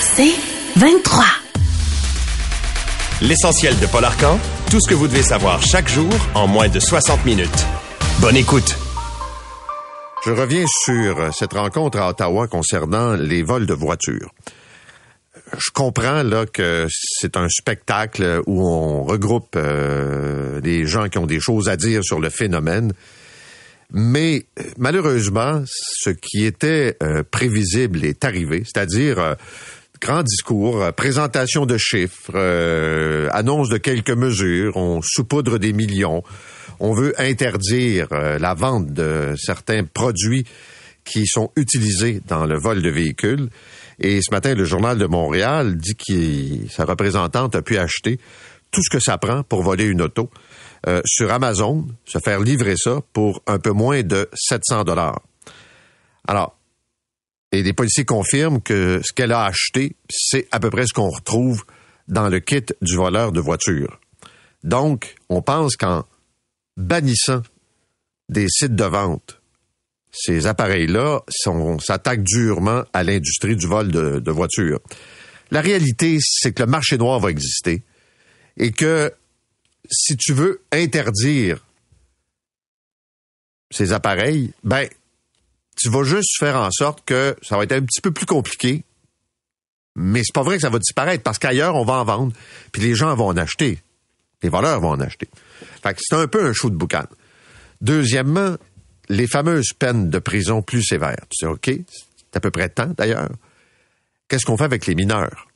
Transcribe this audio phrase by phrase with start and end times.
[0.00, 0.34] C'est
[0.76, 1.24] 23.
[3.22, 4.38] L'essentiel de Paul Arcan,
[4.70, 7.66] tout ce que vous devez savoir chaque jour en moins de 60 minutes.
[8.20, 8.76] Bonne écoute.
[10.24, 14.30] Je reviens sur cette rencontre à Ottawa concernant les vols de voitures.
[15.52, 21.26] Je comprends là que c'est un spectacle où on regroupe euh, des gens qui ont
[21.26, 22.92] des choses à dire sur le phénomène,
[23.96, 24.44] mais
[24.76, 29.34] malheureusement, ce qui était euh, prévisible est arrivé, c'est-à-dire euh,
[30.00, 36.24] grand discours, euh, présentation de chiffres, euh, annonce de quelques mesures, on saupoudre des millions,
[36.80, 40.44] on veut interdire la vente de certains produits
[41.04, 43.48] qui sont utilisés dans le vol de véhicules.
[44.00, 48.18] Et ce matin, le Journal de Montréal dit que sa représentante a pu acheter
[48.72, 50.30] tout ce que ça prend pour voler une auto
[50.86, 55.20] euh, sur Amazon, se faire livrer ça pour un peu moins de 700 dollars.
[56.26, 56.56] Alors,
[57.52, 61.08] et les policiers confirment que ce qu'elle a acheté, c'est à peu près ce qu'on
[61.08, 61.64] retrouve
[62.08, 64.00] dans le kit du voleur de voiture.
[64.64, 66.04] Donc, on pense qu'en
[66.76, 67.42] bannissant
[68.28, 69.40] des sites de vente,
[70.10, 71.20] ces appareils-là
[71.80, 74.80] s'attaquent durement à l'industrie du vol de, de voitures.
[75.50, 77.82] La réalité, c'est que le marché noir va exister
[78.56, 79.12] et que
[79.90, 81.64] si tu veux interdire
[83.70, 84.88] ces appareils, ben,
[85.76, 88.84] tu vas juste faire en sorte que ça va être un petit peu plus compliqué.
[89.96, 92.32] Mais c'est pas vrai que ça va disparaître parce qu'ailleurs, on va en vendre.
[92.72, 93.80] Puis les gens vont en acheter.
[94.42, 95.28] Les voleurs vont en acheter.
[95.82, 97.06] Fait que c'est un peu un show de boucan.
[97.80, 98.56] Deuxièmement,
[99.08, 101.24] les fameuses peines de prison plus sévères.
[101.30, 103.30] Tu sais, OK, c'est à peu près temps d'ailleurs.
[104.28, 105.48] Qu'est-ce qu'on fait avec les mineurs?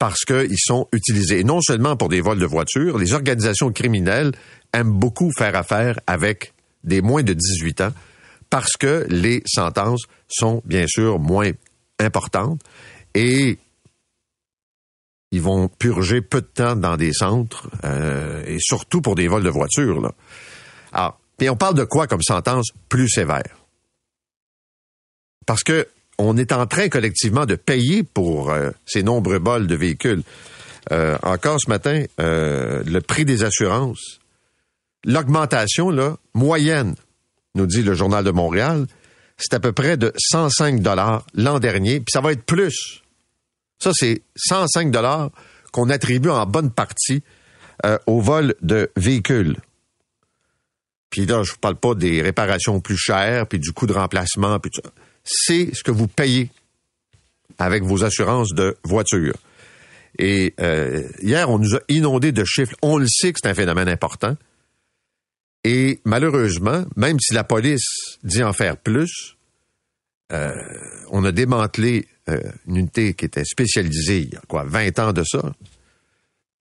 [0.00, 1.44] Parce qu'ils sont utilisés.
[1.44, 4.32] Non seulement pour des vols de voitures, les organisations criminelles
[4.72, 7.92] aiment beaucoup faire affaire avec des moins de 18 ans
[8.48, 11.50] parce que les sentences sont bien sûr moins
[11.98, 12.62] importantes
[13.14, 13.58] et
[15.32, 19.44] ils vont purger peu de temps dans des centres euh, et surtout pour des vols
[19.44, 20.00] de voitures.
[20.00, 20.12] Là.
[20.92, 23.56] Alors, et on parle de quoi comme sentence plus sévère?
[25.46, 25.86] Parce que
[26.20, 30.22] on est en train collectivement de payer pour euh, ces nombreux vols de véhicules.
[30.92, 34.20] Euh, encore ce matin, euh, le prix des assurances,
[35.04, 36.94] l'augmentation là moyenne
[37.54, 38.86] nous dit le Journal de Montréal,
[39.38, 43.02] c'est à peu près de 105 dollars l'an dernier, puis ça va être plus.
[43.78, 45.30] Ça, c'est 105 dollars
[45.72, 47.22] qu'on attribue en bonne partie
[48.06, 49.56] au vol de véhicules.
[51.08, 54.60] Puis là, je vous parle pas des réparations plus chères, puis du coût de remplacement,
[54.60, 54.90] puis tout ça.
[55.32, 56.50] C'est ce que vous payez
[57.58, 59.34] avec vos assurances de voiture.
[60.18, 62.74] Et euh, hier, on nous a inondé de chiffres.
[62.82, 64.36] On le sait que c'est un phénomène important.
[65.62, 69.36] Et malheureusement, même si la police dit en faire plus,
[70.32, 70.52] euh,
[71.10, 75.12] on a démantelé euh, une unité qui était spécialisée il y a quoi, 20 ans
[75.12, 75.52] de ça,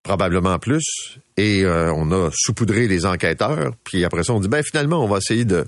[0.04, 5.04] probablement plus, et on a saupoudré les enquêteurs, puis après ça, on dit, ben finalement,
[5.04, 5.66] on va essayer de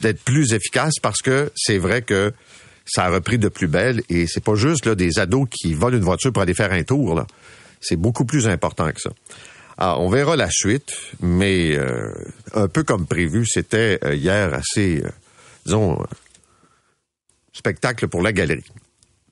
[0.00, 2.32] d'être plus efficace parce que c'est vrai que
[2.86, 5.96] ça a repris de plus belle et c'est pas juste là, des ados qui volent
[5.96, 7.14] une voiture pour aller faire un tour.
[7.14, 7.26] Là.
[7.80, 9.10] C'est beaucoup plus important que ça.
[9.76, 12.12] Alors, on verra la suite, mais euh,
[12.52, 15.08] un peu comme prévu, c'était euh, hier assez, euh,
[15.64, 16.04] disons,
[17.52, 18.64] spectacle pour la galerie.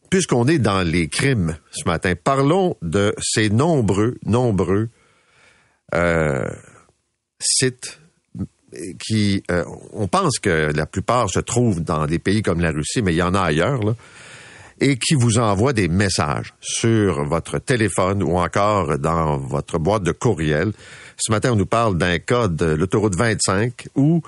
[0.08, 4.88] Puisqu'on est dans les crimes ce matin, parlons de ces nombreux, nombreux
[7.40, 7.98] sites
[8.98, 9.42] qui,
[9.92, 13.16] on pense que la plupart se trouvent dans des pays comme la Russie, mais il
[13.16, 13.94] y en a ailleurs, là,
[14.80, 20.12] et qui vous envoient des messages sur votre téléphone ou encore dans votre boîte de
[20.12, 20.72] courriel.
[21.16, 24.22] Ce matin, on nous parle d'un cas de l'autoroute 25 où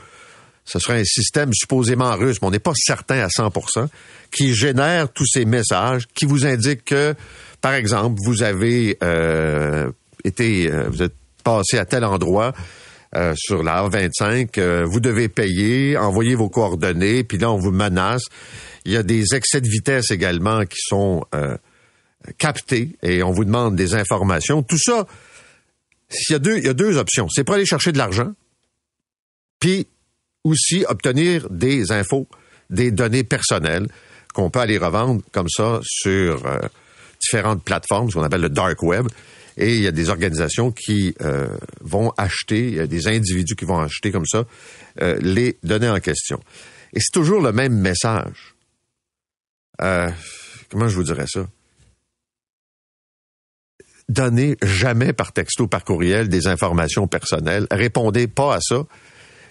[0.65, 3.89] ce serait un système supposément russe, mais on n'est pas certain à 100%
[4.31, 7.15] qui génère tous ces messages, qui vous indiquent que,
[7.61, 9.91] par exemple, vous avez euh,
[10.25, 12.53] été, euh, vous êtes passé à tel endroit,
[13.17, 17.71] euh, sur la 25 euh, vous devez payer, envoyer vos coordonnées, puis là, on vous
[17.71, 18.23] menace.
[18.85, 21.57] Il y a des excès de vitesse également qui sont euh,
[22.37, 24.63] captés et on vous demande des informations.
[24.63, 25.07] Tout ça,
[26.11, 27.29] il y a deux, il y a deux options.
[27.31, 28.33] C'est pour aller chercher de l'argent,
[29.59, 29.87] puis
[30.45, 32.29] aussi obtenir des infos,
[32.69, 33.89] des données personnelles
[34.35, 36.43] qu'on peut aller revendre comme ça sur
[37.21, 39.09] différentes plateformes, ce qu'on appelle le dark web.
[39.59, 41.49] Et il y a des organisations qui euh,
[41.81, 44.47] vont acheter, il y a des individus qui vont acheter comme ça
[45.03, 46.41] euh, les données en question.
[46.93, 48.55] Et c'est toujours le même message.
[49.83, 50.09] Euh,
[50.71, 51.49] comment je vous dirais ça?
[54.09, 57.67] Donnez jamais par texto, par courriel des informations personnelles.
[57.73, 58.87] Répondez pas à ça.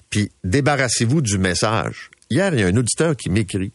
[0.09, 2.09] Puis débarrassez-vous du message.
[2.29, 3.73] Hier, il y a un auditeur qui m'écrit.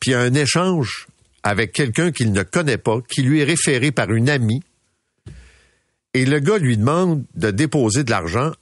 [0.00, 1.06] Puis il y a un échange
[1.42, 4.62] avec quelqu'un qu'il ne connaît pas, qui lui est référé par une amie.
[6.14, 8.52] Et le gars lui demande de déposer de l'argent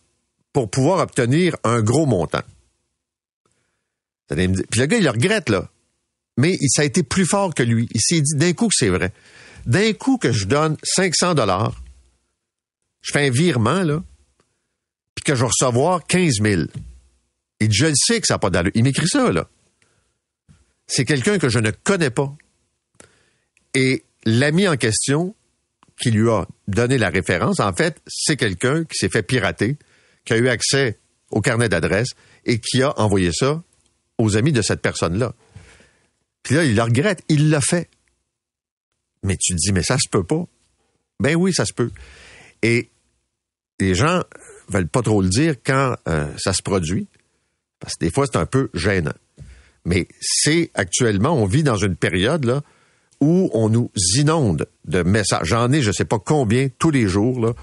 [0.53, 2.43] pour pouvoir obtenir un gros montant.
[4.29, 4.47] Puis
[4.81, 5.69] le gars, il le regrette, là.
[6.37, 7.89] Mais ça a été plus fort que lui.
[7.93, 9.13] Il s'est dit d'un coup que c'est vrai.
[9.65, 11.83] D'un coup que je donne 500 dollars,
[13.01, 14.03] je fais un virement, là,
[15.15, 16.63] puis que je vais recevoir 15 000.
[17.61, 18.73] Et je le sais que ça n'a pas d'allure.
[18.75, 19.49] Il m'écrit ça, là.
[20.87, 22.35] C'est quelqu'un que je ne connais pas.
[23.75, 25.35] Et l'ami en question,
[26.01, 29.77] qui lui a donné la référence, en fait, c'est quelqu'un qui s'est fait pirater,
[30.25, 30.99] qui a eu accès
[31.31, 32.11] au carnet d'adresse
[32.45, 33.63] et qui a envoyé ça
[34.19, 35.35] aux amis de cette personne-là.
[36.43, 37.91] Puis là, il le regrette, il l'a fait.
[39.23, 40.47] Mais tu te dis, mais ça se peut pas.
[41.19, 41.91] Ben oui, ça se peut.
[42.63, 42.91] Et
[43.81, 44.23] les gens
[44.69, 47.09] veulent pas trop le dire quand euh, ça se produit,
[47.81, 49.15] parce que des fois, c'est un peu gênant.
[49.85, 52.63] Mais c'est actuellement, on vit dans une période là
[53.21, 55.47] où on nous inonde de messages.
[55.47, 57.55] J'en ai, je sais pas combien, tous les jours,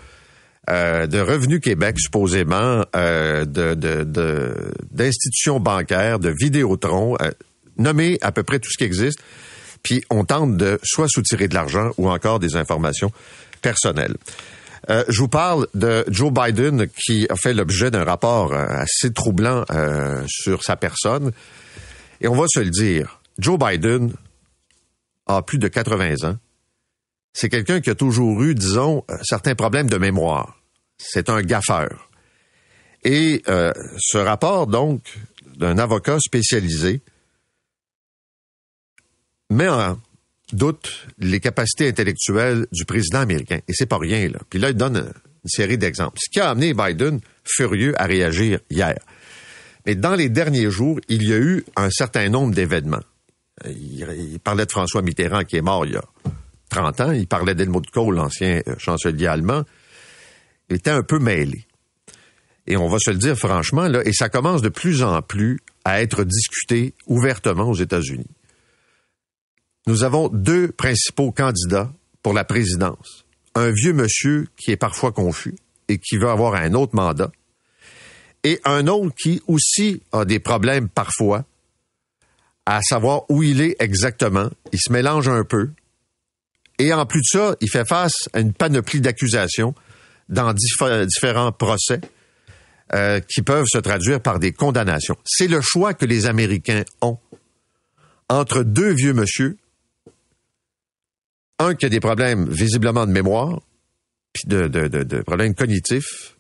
[0.70, 3.74] euh, de Revenu Québec, supposément, euh, de,
[4.92, 7.32] d'institutions bancaires, de Vidéotron, euh,
[7.78, 9.20] nommer à peu près tout ce qui existe.
[9.82, 13.12] Puis on tente de soit soutirer de l'argent ou encore des informations
[13.62, 14.16] personnelles.
[14.90, 19.66] Euh, je vous parle de Joe Biden qui a fait l'objet d'un rapport assez troublant
[20.28, 21.32] sur sa personne.
[22.22, 24.14] Et on va se le dire, Joe Biden
[25.26, 26.38] a plus de 80 ans
[27.34, 30.62] c'est quelqu'un qui a toujours eu, disons, euh, certains problèmes de mémoire.
[30.98, 32.10] C'est un gaffeur.
[33.04, 35.02] Et euh, ce rapport, donc,
[35.58, 37.02] d'un avocat spécialisé,
[39.50, 40.00] met en
[40.54, 43.60] doute les capacités intellectuelles du président américain.
[43.68, 44.40] Et c'est pas rien, là.
[44.50, 46.20] Puis là, il donne une série d'exemples.
[46.24, 48.98] Ce qui a amené Biden furieux à réagir hier.
[49.86, 53.02] Mais dans les derniers jours, il y a eu un certain nombre d'événements.
[53.66, 56.04] Il, parlait de François Mitterrand qui est mort il y a
[56.70, 59.64] 30 ans, il parlait d'Helmut Kohl, l'ancien euh, chancelier allemand,
[60.70, 61.66] il était un peu mêlé.
[62.66, 65.60] Et on va se le dire franchement, là, et ça commence de plus en plus
[65.86, 68.30] à être discuté ouvertement aux États-Unis.
[69.86, 71.92] Nous avons deux principaux candidats
[72.22, 73.26] pour la présidence.
[73.54, 75.56] Un vieux monsieur qui est parfois confus
[75.90, 77.32] et qui veut avoir un autre mandat,
[78.44, 81.46] et un autre qui aussi a des problèmes parfois
[82.66, 84.50] à savoir où il est exactement.
[84.72, 85.70] Il se mélange un peu,
[86.80, 89.76] et en plus de ça, il fait face à une panoplie d'accusations
[90.30, 92.02] dans différents procès
[92.94, 95.16] euh, qui peuvent se traduire par des condamnations.
[95.24, 97.18] C'est le choix que les Américains ont
[98.30, 99.58] entre deux vieux monsieur,
[101.60, 103.62] un qui a des problèmes visiblement de mémoire,
[104.34, 106.36] puis de, de, problèmes cognitifs,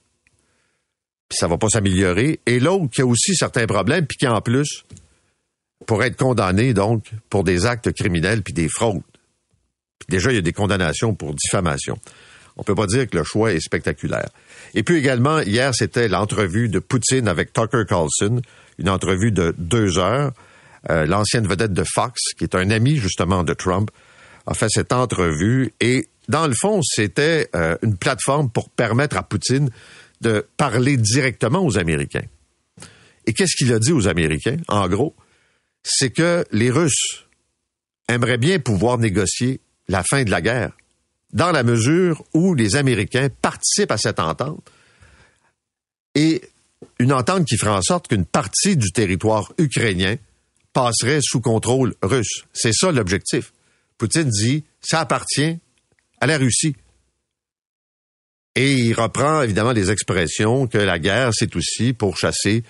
[1.29, 4.41] puis ça va pas s'améliorer, et l'autre qui a aussi certains problèmes, puis qui en
[4.41, 4.85] plus
[5.85, 9.01] pourrait être condamné donc pour des actes criminels puis des fraudes.
[10.09, 11.97] Déjà, il y a des condamnations pour diffamation.
[12.57, 14.29] On peut pas dire que le choix est spectaculaire.
[14.73, 18.41] Et puis également, hier, c'était l'entrevue de Poutine avec Tucker Carlson,
[18.77, 20.33] une entrevue de deux heures.
[20.89, 23.89] Euh, l'ancienne vedette de Fox, qui est un ami justement de Trump,
[24.45, 29.23] a fait cette entrevue et dans le fond, c'était euh, une plateforme pour permettre à
[29.23, 29.69] Poutine
[30.21, 32.23] de parler directement aux Américains.
[33.25, 35.15] Et qu'est-ce qu'il a dit aux Américains, en gros?
[35.83, 37.25] C'est que les Russes
[38.07, 40.71] aimeraient bien pouvoir négocier la fin de la guerre,
[41.31, 44.69] dans la mesure où les Américains participent à cette entente
[46.15, 46.41] et
[46.99, 50.15] une entente qui ferait en sorte qu'une partie du territoire ukrainien
[50.73, 52.45] passerait sous contrôle russe.
[52.53, 53.53] C'est ça l'objectif.
[53.97, 55.59] Poutine dit, ça appartient
[56.19, 56.75] à la Russie.
[58.55, 62.63] Et il reprend évidemment les expressions que la guerre, c'est aussi pour chasser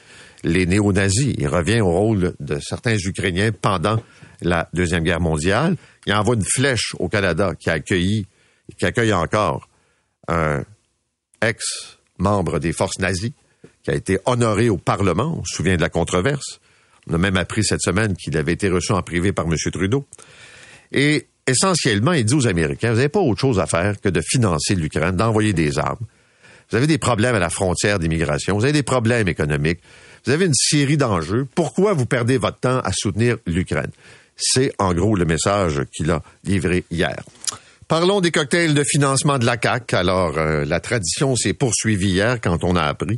[0.44, 1.34] les néo-nazis.
[1.38, 4.02] Il revient au rôle de certains Ukrainiens pendant
[4.42, 5.76] la Deuxième Guerre mondiale.
[6.06, 8.26] Il envoie une flèche au Canada qui a accueilli,
[8.78, 9.70] qui accueille encore
[10.28, 10.64] un
[11.42, 13.34] ex-membre des forces nazies
[13.84, 15.38] qui a été honoré au Parlement.
[15.40, 16.60] On se souvient de la controverse.
[17.08, 19.56] On a même appris cette semaine qu'il avait été reçu en privé par M.
[19.72, 20.08] Trudeau.
[20.92, 24.22] Et essentiellement, il dit aux Américains, vous n'avez pas autre chose à faire que de
[24.22, 26.06] financer l'Ukraine, d'envoyer des armes.
[26.70, 29.82] Vous avez des problèmes à la frontière d'immigration, vous avez des problèmes économiques,
[30.26, 31.48] vous avez une série d'enjeux.
[31.54, 33.92] Pourquoi vous perdez votre temps à soutenir l'Ukraine?
[34.36, 37.22] C'est en gros le message qu'il a livré hier.
[37.88, 39.94] Parlons des cocktails de financement de la CAC.
[39.94, 43.18] Alors, euh, la tradition s'est poursuivie hier quand on a appris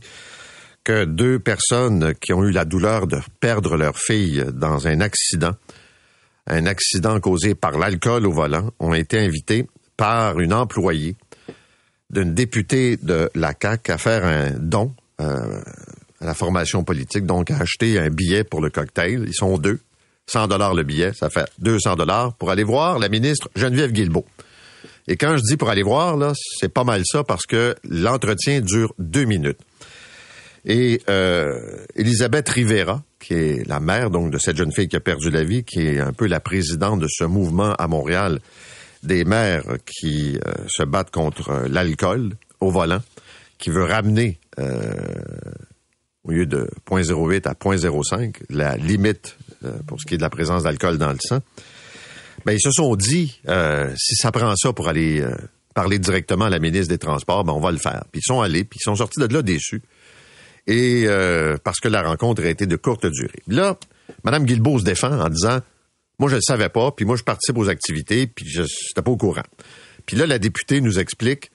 [0.84, 5.54] que deux personnes qui ont eu la douleur de perdre leur fille dans un accident,
[6.48, 11.16] un accident causé par l'alcool au volant, ont été invitées par une employée
[12.10, 15.62] d'une députée de la CAC à faire un don euh,
[16.22, 19.26] à la formation politique, donc à acheter un billet pour le cocktail.
[19.28, 19.80] Ils sont deux
[20.28, 24.26] 100 dollars le billet, ça fait 200 dollars pour aller voir la ministre Geneviève Guilbeault.
[25.08, 28.62] Et quand je dis pour aller voir, là, c'est pas mal ça parce que l'entretien
[28.62, 29.60] dure deux minutes.
[30.66, 35.00] Et euh, Elisabeth Rivera, qui est la mère donc de cette jeune fille qui a
[35.00, 38.40] perdu la vie, qui est un peu la présidente de ce mouvement à Montréal
[39.04, 43.02] des mères qui euh, se battent contre euh, l'alcool au volant,
[43.60, 44.40] qui veut ramener
[46.26, 49.38] au lieu de 0.08 à 0.05 la limite
[49.88, 51.40] pour ce qui est de la présence d'alcool dans le sang.
[52.46, 53.40] Ben, ils se sont dit,
[53.96, 55.26] si ça prend ça pour aller
[55.74, 58.04] parler directement à la ministre des Transports, ben, on va le faire.
[58.12, 59.82] Puis ils sont allés, puis ils sont sortis de là déçus
[60.68, 63.42] et euh, parce que la rencontre a été de courte durée.
[63.48, 63.78] Là,
[64.24, 65.60] Mme Guilbeault se défend en disant
[66.20, 69.02] Moi, je ne le savais pas, puis moi, je participe aux activités, puis je n'étais
[69.04, 69.44] pas au courant.
[70.06, 71.52] Puis là, la députée nous explique,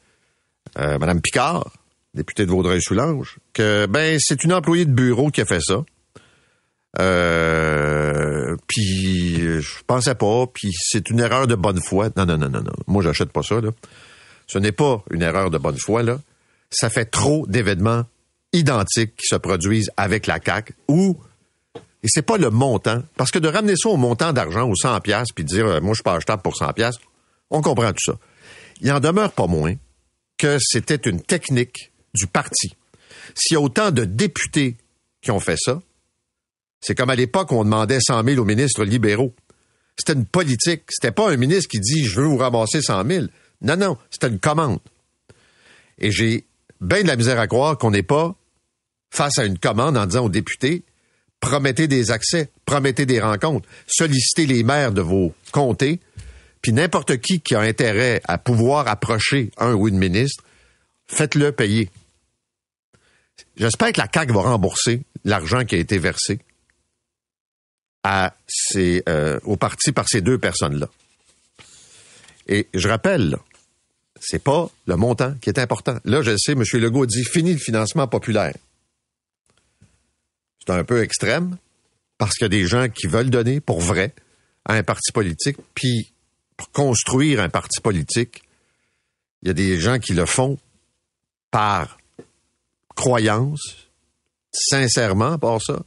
[0.79, 1.73] euh, Mme Picard,
[2.15, 5.85] députée de Vaudreuil-Soulanges, que ben c'est une employée de bureau qui a fait ça.
[6.99, 12.09] Euh, puis je pensais pas, puis c'est une erreur de bonne foi.
[12.17, 12.73] Non, non, non, non, non.
[12.87, 13.71] Moi, j'achète pas ça, là.
[14.47, 16.19] Ce n'est pas une erreur de bonne foi, là.
[16.71, 18.05] Ça fait trop d'événements
[18.53, 21.17] identiques qui se produisent avec la CAC ou
[22.03, 25.01] et c'est pas le montant parce que de ramener ça au montant d'argent aux 100
[25.01, 26.97] pièces puis dire euh, moi je suis pas achetable pour 100 pièces,
[27.51, 28.15] on comprend tout ça.
[28.81, 29.75] Il en demeure pas moins
[30.39, 32.75] que c'était une technique du parti.
[33.35, 34.77] S'il y a autant de députés
[35.23, 35.81] qui ont fait ça,
[36.81, 39.35] c'est comme à l'époque on demandait 100 000 aux ministres libéraux.
[39.99, 40.85] C'était une politique.
[40.89, 43.27] C'était pas un ministre qui dit je veux vous ramasser 100 000.
[43.63, 44.81] Non, non, c'était une commande.
[45.99, 46.47] Et j'ai
[46.81, 48.35] bien de la misère à croire qu'on n'est pas
[49.11, 50.85] face à une commande en disant aux députés,
[51.41, 56.01] promettez des accès, promettez des rencontres, sollicitez les maires de vos comtés,
[56.63, 60.45] puis n'importe qui qui a intérêt à pouvoir approcher un ou une ministre,
[61.07, 61.91] faites-le payer.
[63.57, 66.41] J'espère que la CAQ va rembourser l'argent qui a été versé
[68.07, 70.89] euh, au parti par ces deux personnes-là.
[72.49, 73.37] Et je rappelle,
[74.21, 75.99] c'est pas le montant qui est important.
[76.05, 76.65] Là, je sais, M.
[76.75, 78.55] Legault dit fini le financement populaire
[80.71, 81.57] c'est un peu extrême
[82.19, 84.13] parce qu'il y a des gens qui veulent donner pour vrai
[84.65, 86.13] à un parti politique, puis
[86.57, 88.43] pour construire un parti politique,
[89.43, 90.59] il y a des gens qui le font
[91.51, 91.99] par
[93.01, 93.89] croyance,
[94.53, 95.83] sincèrement, par ça.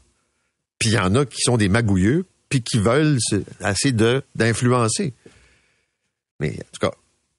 [0.79, 3.17] Puis il y en a qui sont des magouilleux, puis qui veulent
[3.61, 5.13] assez d'influencer.
[6.39, 6.91] Mais en tout cas,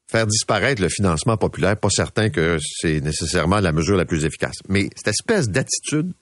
[0.07, 4.57] faire disparaître le financement populaire, pas certain que c'est nécessairement la mesure la plus efficace.
[4.69, 6.13] Mais cette espèce d'attitude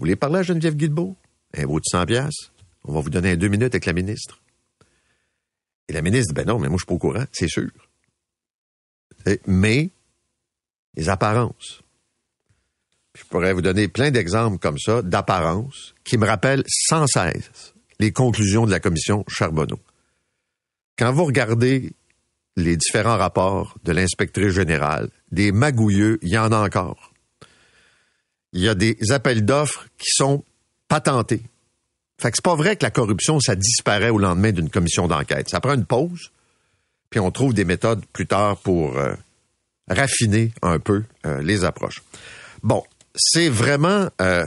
[0.00, 1.14] vous voulez parler à Geneviève Guilbeault?
[1.54, 2.54] Un vaut de 100 piastres?
[2.84, 4.40] On va vous donner deux minutes avec la ministre.
[5.88, 7.68] Et la ministre dit, ben non, mais moi, je suis pas au courant, c'est sûr.
[9.46, 9.90] Mais,
[10.94, 11.82] les apparences.
[13.18, 18.12] Je pourrais vous donner plein d'exemples comme ça, d'apparences, qui me rappellent sans cesse les
[18.12, 19.80] conclusions de la commission Charbonneau.
[20.96, 21.92] Quand vous regardez
[22.56, 27.10] les différents rapports de l'inspectrice générale, des magouilleux, il y en a encore
[28.52, 30.44] il y a des appels d'offres qui sont
[30.88, 31.42] patentés.
[32.20, 35.48] Fait que c'est pas vrai que la corruption, ça disparaît au lendemain d'une commission d'enquête.
[35.48, 36.30] Ça prend une pause,
[37.08, 39.14] puis on trouve des méthodes plus tard pour euh,
[39.88, 42.02] raffiner un peu euh, les approches.
[42.62, 44.46] Bon, c'est vraiment euh,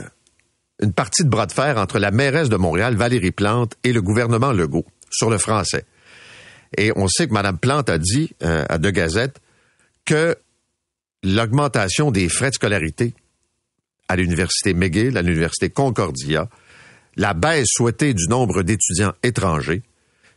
[0.80, 4.02] une partie de bras de fer entre la mairesse de Montréal, Valérie Plante, et le
[4.02, 5.84] gouvernement Legault sur le français.
[6.76, 9.40] Et on sait que Mme Plante a dit à De Gazette
[10.04, 10.36] que
[11.22, 13.14] l'augmentation des frais de scolarité
[14.08, 16.48] à l'université McGill, à l'université Concordia,
[17.16, 19.82] la baisse souhaitée du nombre d'étudiants étrangers,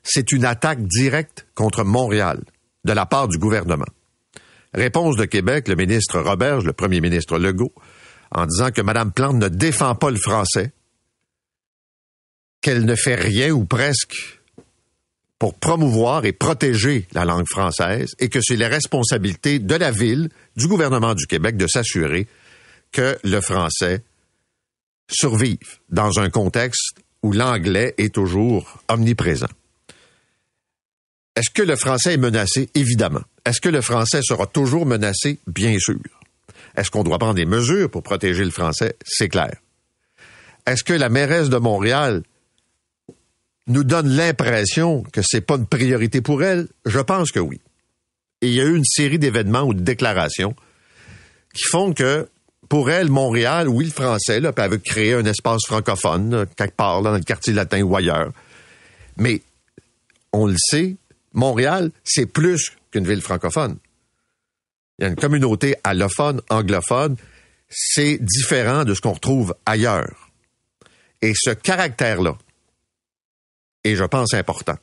[0.04, 2.42] c'est une attaque directe contre Montréal
[2.86, 3.88] de la part du gouvernement.
[4.74, 7.74] Réponse de Québec, le ministre Roberge, le premier ministre Legault,
[8.32, 10.72] en disant que Mme Plante ne défend pas le français,
[12.62, 14.38] qu'elle ne fait rien ou presque
[15.40, 20.30] pour promouvoir et protéger la langue française et que c'est la responsabilité de la ville,
[20.56, 22.28] du gouvernement du Québec de s'assurer
[22.92, 24.04] que le français
[25.10, 29.48] survive dans un contexte où l'anglais est toujours omniprésent.
[31.36, 32.70] Est-ce que le français est menacé?
[32.74, 33.22] Évidemment.
[33.46, 35.40] Est-ce que le français sera toujours menacé?
[35.46, 36.00] Bien sûr.
[36.78, 38.96] Est-ce qu'on doit prendre des mesures pour protéger le français?
[39.04, 39.56] C'est clair.
[40.68, 42.24] Est-ce que la mairesse de Montréal
[43.66, 46.68] nous donne l'impression que c'est pas une priorité pour elle?
[46.86, 47.60] Je pense que oui.
[48.42, 50.56] Et il y a eu une série d'événements ou de déclarations
[51.54, 52.30] qui font que
[52.70, 57.02] pour elle, Montréal, oui, le français, là, puis elle créer un espace francophone, quelque part
[57.02, 58.32] dans le quartier latin ou ailleurs.
[59.16, 59.42] Mais
[60.34, 60.98] on le sait,
[61.34, 63.78] Montréal, c'est plus qu'une ville francophone.
[64.98, 67.16] Il y a une communauté allophone, anglophone.
[67.70, 70.32] C'est différent de ce qu'on retrouve ailleurs.
[71.22, 72.38] Et ce caractère-là,
[73.84, 74.78] et je pense important.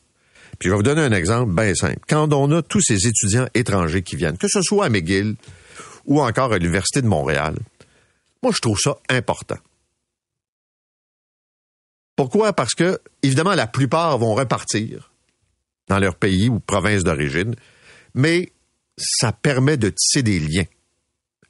[0.58, 2.00] Puis je vais vous donner un exemple bien simple.
[2.08, 5.36] Quand on a tous ces étudiants étrangers qui viennent, que ce soit à McGill
[6.06, 7.56] ou encore à l'Université de Montréal,
[8.42, 9.58] moi je trouve ça important.
[12.16, 12.52] Pourquoi?
[12.52, 15.10] Parce que, évidemment, la plupart vont repartir
[15.88, 17.56] dans leur pays ou province d'origine,
[18.14, 18.52] mais
[18.96, 20.66] ça permet de tisser des liens.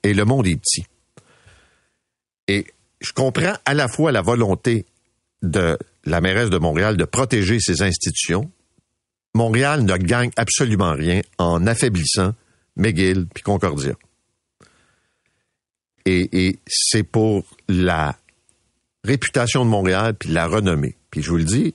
[0.02, 0.86] Et le monde est petit.
[2.48, 2.66] Et
[3.00, 4.86] je comprends à la fois la volonté
[5.42, 8.50] de la mairesse de Montréal de protéger ses institutions.
[9.34, 12.34] Montréal ne gagne absolument rien en affaiblissant
[12.76, 13.94] McGill puis Concordia.
[16.06, 18.16] Et, c'est pour la
[19.04, 20.96] réputation de Montréal puis la renommée.
[21.10, 21.74] Puis je vous le dis,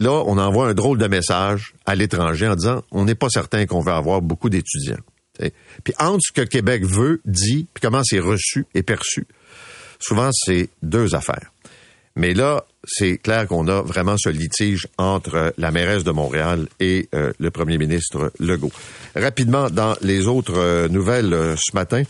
[0.00, 3.66] là, on envoie un drôle de message à l'étranger en disant on n'est pas certain
[3.66, 4.98] qu'on va avoir beaucoup d'étudiants.
[5.84, 9.26] Puis entre ce que Québec veut, dit, puis comment c'est reçu et perçu,
[9.98, 11.52] souvent c'est deux affaires.
[12.20, 17.08] Mais là, c'est clair qu'on a vraiment ce litige entre la mairesse de Montréal et
[17.14, 18.72] euh, le premier ministre Legault.
[19.16, 22.02] Rapidement, dans les autres euh, nouvelles euh, ce matin,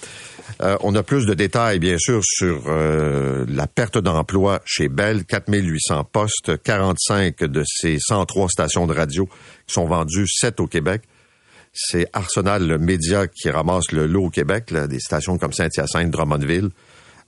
[0.82, 5.24] on a plus de détails, bien sûr, sur la perte d'emploi chez Bell.
[5.24, 9.26] 4800 postes, 45 de ces 103 stations de radio
[9.66, 11.02] qui sont vendues, 7 au Québec.
[11.72, 16.70] C'est Arsenal Média qui ramasse le lot au Québec, des stations comme Saint-Hyacinthe, Drummondville.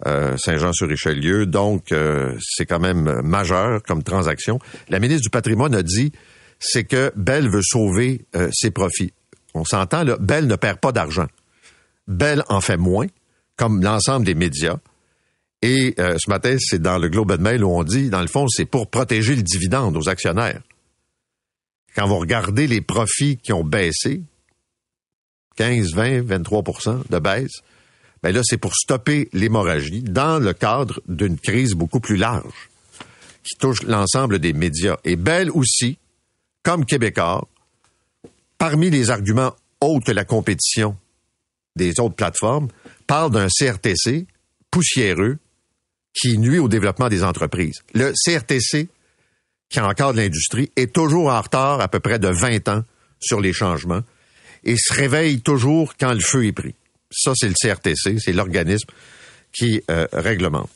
[0.07, 1.47] Euh, Saint-Jean-sur-Richelieu.
[1.47, 4.59] Donc, euh, c'est quand même majeur comme transaction.
[4.89, 6.11] La ministre du Patrimoine a dit,
[6.59, 9.13] c'est que Bell veut sauver euh, ses profits.
[9.55, 11.29] On s'entend, là, Bell ne perd pas d'argent.
[12.09, 13.07] Bell en fait moins,
[13.57, 14.79] comme l'ensemble des médias.
[15.65, 18.49] Et ce matin, c'est dans le Globe and Mail où on dit, dans le fond,
[18.49, 20.61] c'est pour protéger le dividende aux actionnaires.
[21.95, 24.23] Quand vous regardez les profits qui ont baissé,
[25.55, 27.63] 15, 20, 23% de baisse,
[28.23, 32.71] ben là, c'est pour stopper l'hémorragie dans le cadre d'une crise beaucoup plus large
[33.43, 34.97] qui touche l'ensemble des médias.
[35.05, 35.99] Et Bell aussi,
[36.63, 37.49] comme Québécois,
[38.59, 40.97] parmi les arguments autres que la compétition
[41.77, 42.69] des autres plateformes,
[43.07, 44.27] parle d'un CRTC
[44.71, 45.39] poussiéreux
[46.15, 47.83] qui nuit au développement des entreprises.
[47.95, 48.89] Le CRTC,
[49.69, 52.85] qui encore de l'industrie, est toujours en retard à peu près de 20 ans
[53.19, 54.03] sur les changements
[54.65, 56.75] et se réveille toujours quand le feu est pris.
[57.13, 58.89] Ça, c'est le CRTC, c'est l'organisme
[59.53, 60.71] qui euh, réglemente.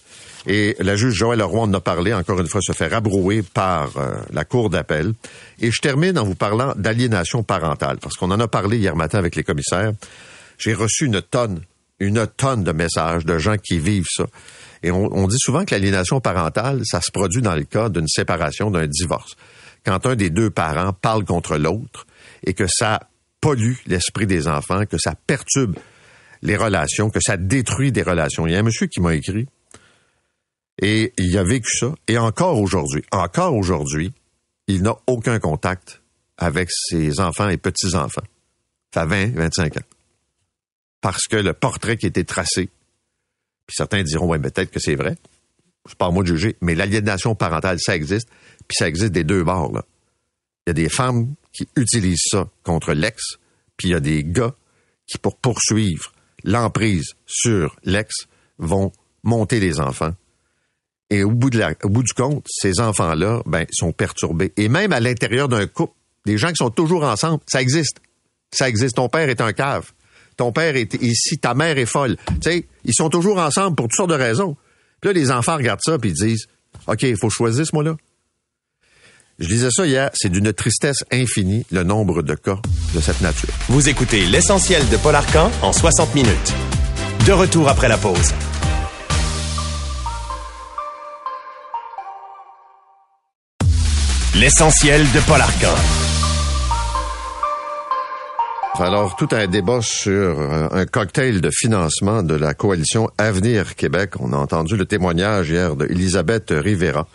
[0.46, 3.96] Et la juge Joël Leroy en a parlé, encore une fois, se fait rabrouer par
[3.96, 5.12] euh, la Cour d'appel.
[5.61, 9.18] Et je termine en vous parlant d'aliénation parentale, parce qu'on en a parlé hier matin
[9.18, 9.92] avec les commissaires.
[10.59, 11.62] J'ai reçu une tonne,
[11.99, 14.27] une tonne de messages de gens qui vivent ça.
[14.85, 18.07] Et on, on dit souvent que l'aliénation parentale, ça se produit dans le cas d'une
[18.07, 19.35] séparation, d'un divorce.
[19.85, 22.07] Quand un des deux parents parle contre l'autre
[22.44, 23.01] et que ça
[23.40, 25.77] pollue l'esprit des enfants, que ça perturbe
[26.46, 28.46] les relations, que ça détruit des relations.
[28.46, 29.46] Il y a un monsieur qui m'a écrit
[30.80, 31.92] et il a vécu ça.
[32.06, 34.12] Et encore aujourd'hui, encore aujourd'hui,
[34.68, 36.02] il n'a aucun contact
[36.38, 38.22] avec ses enfants et petits-enfants.
[38.94, 39.87] Ça fait 20, 25 ans.
[41.00, 42.70] Parce que le portrait qui été tracé,
[43.66, 45.16] puis certains diront, ouais, peut-être que c'est vrai.
[45.88, 48.28] C'est pas à moi de juger, mais l'aliénation parentale, ça existe,
[48.68, 49.85] puis ça existe des deux bords, là.
[50.66, 53.22] Il y a des femmes qui utilisent ça contre l'ex,
[53.76, 54.54] puis il y a des gars
[55.06, 56.12] qui, pour poursuivre
[56.46, 58.14] l'emprise sur l'ex
[58.59, 60.14] vont monter les enfants.
[61.11, 64.52] Et au bout, de du compte, ces enfants-là, ben, sont perturbés.
[64.56, 68.00] Et même à l'intérieur d'un couple, des gens qui sont toujours ensemble, ça existe.
[68.50, 68.96] Ça existe.
[68.96, 69.92] Ton père est un cave.
[70.37, 72.16] Ton père est ici, ta mère est folle.
[72.26, 74.56] Tu sais, ils sont toujours ensemble pour toutes sortes de raisons.
[75.00, 76.46] Puis là, les enfants regardent ça puis ils disent,
[76.87, 77.96] OK, il faut choisir ce mot-là.
[79.38, 82.57] Je disais ça hier, c'est d'une tristesse infinie le nombre de cas
[82.94, 83.51] de cette nature.
[83.68, 86.55] Vous écoutez l'essentiel de Paul Arcan en 60 minutes.
[87.27, 88.33] De retour après la pause.
[94.37, 95.75] L'essentiel de Paul Arcan.
[98.79, 104.12] Alors, tout un débat sur un cocktail de financement de la coalition Avenir Québec.
[104.18, 107.07] On a entendu le témoignage hier d'Elisabeth Rivera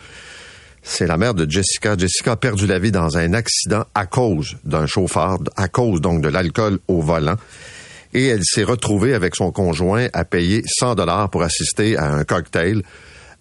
[0.84, 1.96] c'est la mère de Jessica.
[1.98, 6.22] Jessica a perdu la vie dans un accident à cause d'un chauffeur, à cause donc
[6.22, 7.36] de l'alcool au volant.
[8.14, 12.24] Et elle s'est retrouvée avec son conjoint à payer 100 dollars pour assister à un
[12.24, 12.82] cocktail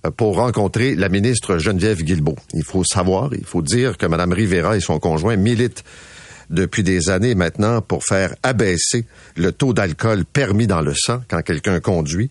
[0.06, 2.36] euh, pour rencontrer la ministre Geneviève Guilbeault.
[2.54, 5.82] Il faut savoir, il faut dire que Mme Rivera et son conjoint militent
[6.50, 11.42] depuis des années maintenant pour faire abaisser le taux d'alcool permis dans le sang quand
[11.42, 12.30] quelqu'un conduit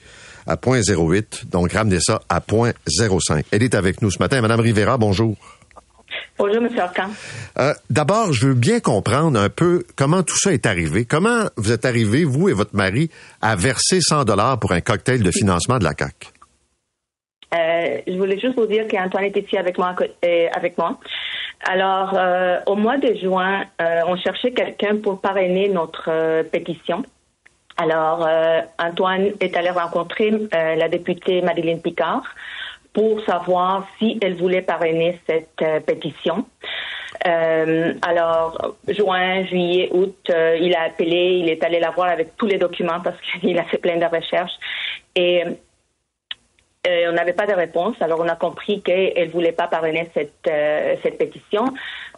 [0.50, 3.44] à 0.08, donc ramener ça à 0.05.
[3.52, 4.42] Elle est avec nous ce matin.
[4.42, 5.36] Madame Rivera, bonjour.
[6.40, 6.70] Bonjour, M.
[6.80, 7.10] Arcan.
[7.60, 11.06] Euh, D'abord, je veux bien comprendre un peu comment tout ça est arrivé.
[11.06, 15.22] Comment vous êtes arrivé, vous et votre mari, à verser 100 dollars pour un cocktail
[15.22, 16.34] de financement de la CAC?
[17.52, 19.96] je voulais juste vous dire qu'Antoine est ici avec moi.
[20.54, 21.00] Avec moi.
[21.68, 22.18] Alors,
[22.68, 23.66] au mois de juin,
[24.08, 27.04] on cherchait quelqu'un pour parrainer notre pétition.
[27.82, 28.28] Alors,
[28.78, 32.24] Antoine est allé rencontrer la députée Madeleine Picard
[32.92, 36.46] pour savoir si elle voulait parrainer cette pétition.
[37.28, 42.38] Euh, alors, juin, juillet, août, euh, il a appelé, il est allé la voir avec
[42.38, 44.58] tous les documents parce qu'il a fait plein de recherches.
[45.16, 45.52] Et euh,
[46.88, 50.50] on n'avait pas de réponse, alors on a compris qu'elle ne voulait pas parrainer cette,
[51.04, 51.66] cette pétition.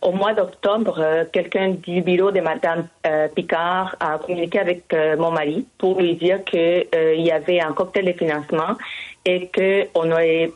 [0.02, 2.88] Au mois d'octobre, quelqu'un du bureau de Madame
[3.36, 8.14] Picard a communiqué avec mon mari pour lui dire qu'il y avait un cocktail de
[8.14, 8.78] financement
[9.26, 10.52] et qu'on aurait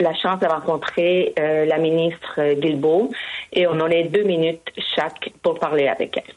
[0.00, 3.10] la chance de rencontrer la ministre Guilbeault
[3.52, 6.34] et on en a deux minutes chaque pour parler avec elle.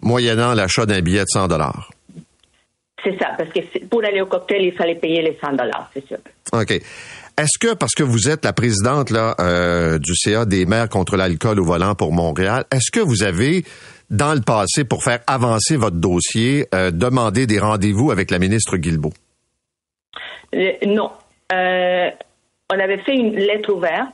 [0.00, 1.90] Moyennant l'achat d'un billet de 100 dollars.
[3.06, 6.04] C'est ça, parce que pour aller au cocktail, il fallait payer les 100 dollars, c'est
[6.08, 6.16] sûr.
[6.52, 6.72] OK.
[6.72, 11.16] Est-ce que, parce que vous êtes la présidente là, euh, du CA des maires contre
[11.16, 13.62] l'alcool au volant pour Montréal, est-ce que vous avez,
[14.10, 18.76] dans le passé, pour faire avancer votre dossier, euh, demandé des rendez-vous avec la ministre
[18.76, 19.12] Guilbeault?
[20.52, 21.12] Euh, non.
[21.52, 24.08] on avait fait une lettre ouverte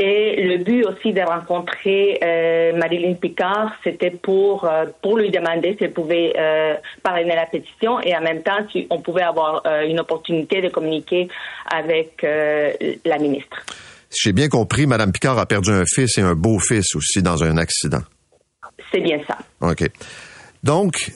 [0.00, 5.74] et le but aussi de rencontrer euh, Marilyn Picard, c'était pour euh, pour lui demander
[5.76, 9.62] si elle pouvait euh, parrainer la pétition et en même temps si on pouvait avoir
[9.66, 11.28] euh, une opportunité de communiquer
[11.68, 12.72] avec euh,
[13.04, 13.64] la ministre.
[14.08, 17.42] Si j'ai bien compris, Madame Picard a perdu un fils et un beau-fils aussi dans
[17.42, 18.02] un accident.
[18.92, 19.36] C'est bien ça.
[19.60, 19.84] OK.
[20.62, 21.10] Donc,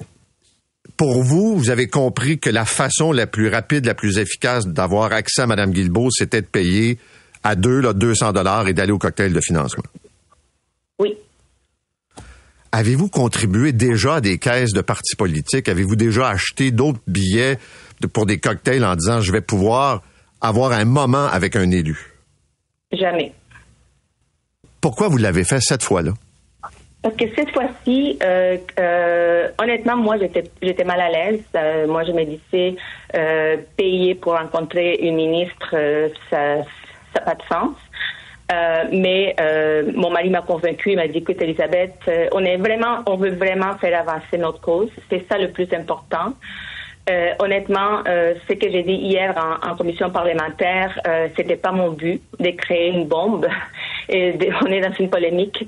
[0.97, 5.13] pour vous, vous avez compris que la façon la plus rapide, la plus efficace d'avoir
[5.13, 6.99] accès à Madame Guilbeault, c'était de payer
[7.43, 9.85] à deux, là, 200 dollars et d'aller au cocktail de financement.
[10.99, 11.17] Oui.
[12.71, 15.69] Avez-vous contribué déjà à des caisses de partis politiques?
[15.69, 17.59] Avez-vous déjà acheté d'autres billets
[18.13, 20.03] pour des cocktails en disant je vais pouvoir
[20.41, 21.99] avoir un moment avec un élu?
[22.93, 23.33] Jamais.
[24.81, 26.13] Pourquoi vous l'avez fait cette fois-là?
[27.03, 31.43] Parce que cette fois-ci, euh, euh, honnêtement, moi, j'étais, j'étais mal à l'aise.
[31.57, 32.77] Euh, moi, je me disais,
[33.77, 35.75] payer pour rencontrer une ministre,
[36.31, 36.59] ça,
[37.15, 37.77] ça n'a pas de sens.
[38.53, 42.57] Euh, mais euh, mon mari m'a convaincu, il m'a dit écoute Elisabeth, euh, on est
[42.57, 46.35] vraiment, on veut vraiment faire avancer notre cause, c'est ça le plus important.
[47.41, 49.35] honnêtement, ce que j'ai dit hier
[49.69, 50.91] en, commission parlementaire,
[51.37, 53.49] c'était pas mon but de créer une bombe.
[54.09, 55.65] Et on est dans une polémique.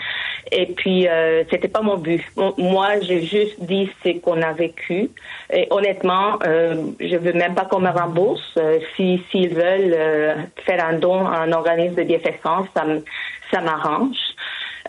[0.53, 2.23] Et puis, euh, c'était pas mon but.
[2.59, 5.11] Moi, j'ai juste dit ce qu'on a vécu.
[5.53, 8.55] Et honnêtement, euh, je veux même pas qu'on me rembourse.
[8.57, 10.35] Euh, si s'ils veulent euh,
[10.67, 12.85] faire un don à un organisme de bienfaisance, ça
[13.51, 14.17] ça m'arrange.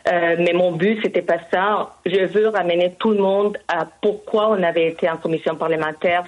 [0.08, 1.96] Euh, mais mon but, c'était pas ça.
[2.06, 6.26] Je veux ramener tout le monde à pourquoi on avait été en commission parlementaire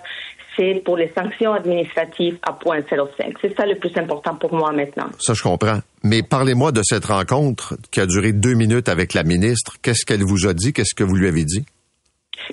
[0.58, 3.34] c'est pour les sanctions administratives à 0.05.
[3.42, 5.08] C'est ça le plus important pour moi maintenant.
[5.20, 5.80] Ça, je comprends.
[6.04, 9.76] Mais parlez-moi de cette rencontre qui a duré deux minutes avec la ministre.
[9.82, 10.74] Qu'est-ce qu'elle vous a dit?
[10.74, 11.66] Qu'est-ce que vous lui avez dit?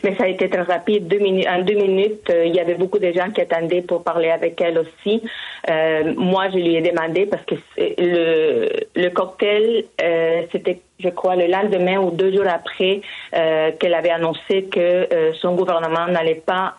[0.02, 1.06] Mais ça a été très rapide.
[1.08, 4.02] Deux minutes, en deux minutes, euh, il y avait beaucoup de gens qui attendaient pour
[4.02, 5.22] parler avec elle aussi.
[5.70, 11.37] Euh, moi, je lui ai demandé parce que le, le cocktail, euh, c'était, je crois,
[11.37, 13.00] le lendemain ou deux jours après
[13.35, 16.74] euh, qu'elle avait annoncé que euh, son gouvernement n'allait pas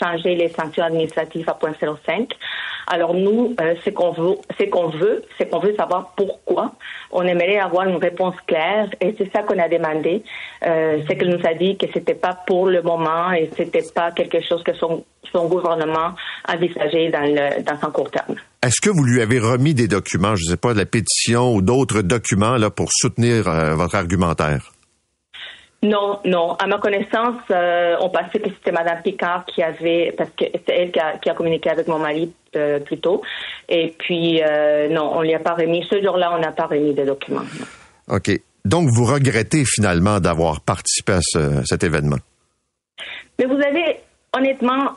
[0.00, 2.30] changer les sanctions administratives à 0.05.
[2.86, 6.72] Alors nous, ce qu'on veut, c'est qu'on veut, c'est veut savoir pourquoi.
[7.10, 10.22] On aimerait avoir une réponse claire et c'est ça qu'on a demandé.
[10.62, 14.40] c'est qu'elle nous a dit que c'était pas pour le moment et c'était pas quelque
[14.40, 16.12] chose que son, gouvernement
[16.48, 18.36] envisageait dans, dans son court terme.
[18.64, 21.52] Est-ce que vous lui avez remis des documents, je ne sais pas, de la pétition
[21.52, 24.72] ou d'autres documents là pour soutenir euh, votre argumentaire?
[25.82, 26.52] Non, non.
[26.54, 30.72] À ma connaissance, euh, on pensait que c'était Mme Picard qui avait, parce que c'est
[30.72, 33.22] elle qui a, qui a, communiqué avec mon mari euh, plus tôt.
[33.68, 35.84] Et puis, euh, non, on ne lui a pas remis.
[35.90, 37.42] Ce jour-là, on n'a pas remis de documents.
[38.08, 38.30] OK.
[38.64, 42.18] Donc, vous regrettez finalement d'avoir participé à ce, cet événement?
[43.40, 43.98] Mais vous avez,
[44.36, 44.92] honnêtement,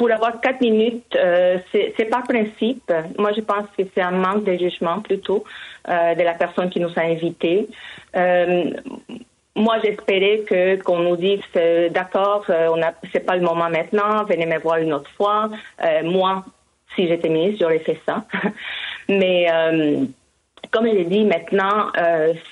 [0.00, 2.90] pour avoir quatre minutes, euh, c'est par principe.
[3.18, 5.44] Moi, je pense que c'est un manque de jugement plutôt
[5.90, 7.68] euh, de la personne qui nous a invités.
[8.16, 8.70] Euh,
[9.54, 13.68] moi, j'espérais que qu'on nous dise euh, d'accord, euh, on a, c'est pas le moment
[13.68, 15.50] maintenant, venez me voir une autre fois.
[15.84, 16.46] Euh, moi,
[16.96, 18.24] si j'étais ministre, j'aurais fait ça.
[19.10, 19.48] Mais
[20.70, 21.88] comme je l'ai dit maintenant,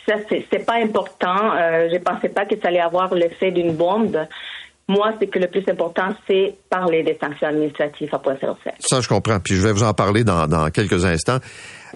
[0.07, 1.41] ça c'est pas important.
[1.93, 4.19] je pensais pas que ça allait avoir l'effet d'une bombe.
[4.89, 8.39] Moi, c'est que le plus important, c'est parler des sanctions administratives à point
[8.81, 9.39] Ça, je comprends.
[9.39, 11.39] Puis je vais vous en parler dans, dans quelques instants.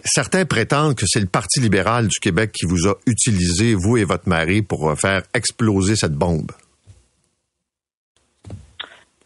[0.05, 4.05] Certains prétendent que c'est le Parti libéral du Québec qui vous a utilisé, vous et
[4.05, 6.53] votre mari, pour faire exploser cette bombe.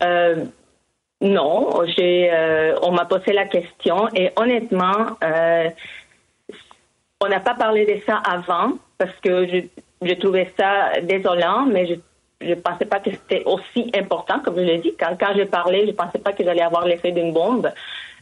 [0.02, 0.44] Euh,
[1.20, 5.70] Non, j'ai, euh, on m'a posé la question et honnêtement, euh,
[7.20, 11.86] on n'a pas parlé de ça avant parce que je, je trouvais ça désolant, mais
[11.86, 11.94] je
[12.42, 14.94] ne pensais pas que c'était aussi important, comme je l'ai dit.
[14.98, 17.70] Quand, quand j'ai parlé, je ne pensais pas que j'allais avoir l'effet d'une bombe.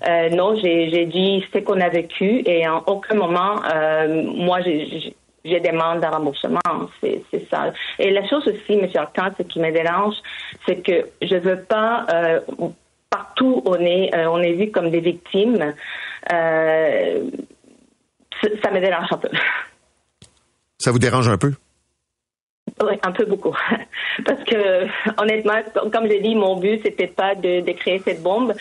[0.07, 5.15] Euh, non, j'ai dit ce qu'on a vécu et en aucun moment, euh, moi, j'ai
[5.47, 6.59] je demande un remboursement.
[7.03, 7.71] C'est ça.
[7.99, 8.89] Et la chose aussi, M.
[8.95, 10.15] Arcan, ce qui me dérange,
[10.67, 12.41] c'est que je veux pas euh,
[13.11, 15.75] partout on est on est vu comme des victimes.
[16.31, 16.37] Ça
[18.71, 19.29] me dérange un peu.
[20.79, 21.53] Ça vous dérange un peu?
[22.83, 23.55] Oui, un peu beaucoup.
[24.25, 24.87] Parce que,
[25.21, 25.61] honnêtement,
[25.93, 28.53] comme j'ai dit, mon but, c'était pas de, créer cette bombe.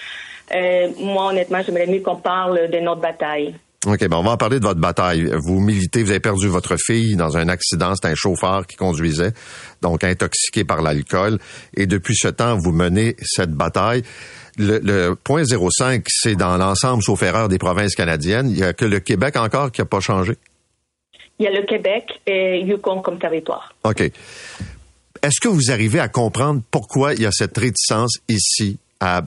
[0.53, 3.55] Euh, moi, honnêtement, j'aimerais mieux qu'on parle de notre bataille.
[3.85, 5.29] OK, ben on va en parler de votre bataille.
[5.45, 7.93] Vous militez, vous avez perdu votre fille dans un accident.
[7.95, 9.33] C'est un chauffeur qui conduisait,
[9.81, 11.39] donc intoxiqué par l'alcool.
[11.75, 14.03] Et depuis ce temps, vous menez cette bataille.
[14.57, 18.49] Le, le point 05, c'est dans l'ensemble, sauf erreur, des provinces canadiennes.
[18.49, 20.37] Il y a que le Québec encore qui n'a pas changé?
[21.43, 23.75] Il y a le Québec et Yukon comme territoire.
[23.83, 23.99] OK.
[23.99, 29.23] Est-ce que vous arrivez à comprendre pourquoi il y a cette réticence ici à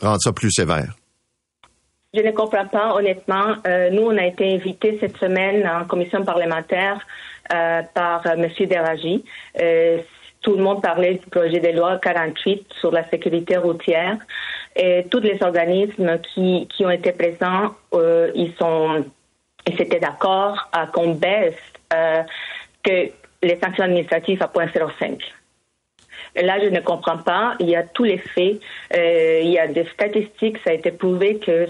[0.00, 0.94] rendre ça plus sévère?
[2.14, 3.56] Je ne comprends pas, honnêtement.
[3.66, 7.04] Euh, nous, on a été invités cette semaine en commission parlementaire
[7.52, 8.66] euh, par euh, M.
[8.68, 9.24] Deragi.
[9.60, 9.98] Euh,
[10.42, 14.16] tout le monde parlait du projet de loi 48 sur la sécurité routière.
[14.76, 19.04] Et tous les organismes qui, qui ont été présents, ils sont,
[19.68, 21.54] ils étaient d'accord à qu'on baisse
[22.82, 23.10] que
[23.42, 25.20] les sanctions administratives à 0.05.
[26.36, 27.54] Là, je ne comprends pas.
[27.60, 28.60] Il y a tous les faits.
[28.94, 30.58] Euh, il y a des statistiques.
[30.64, 31.66] Ça a été prouvé que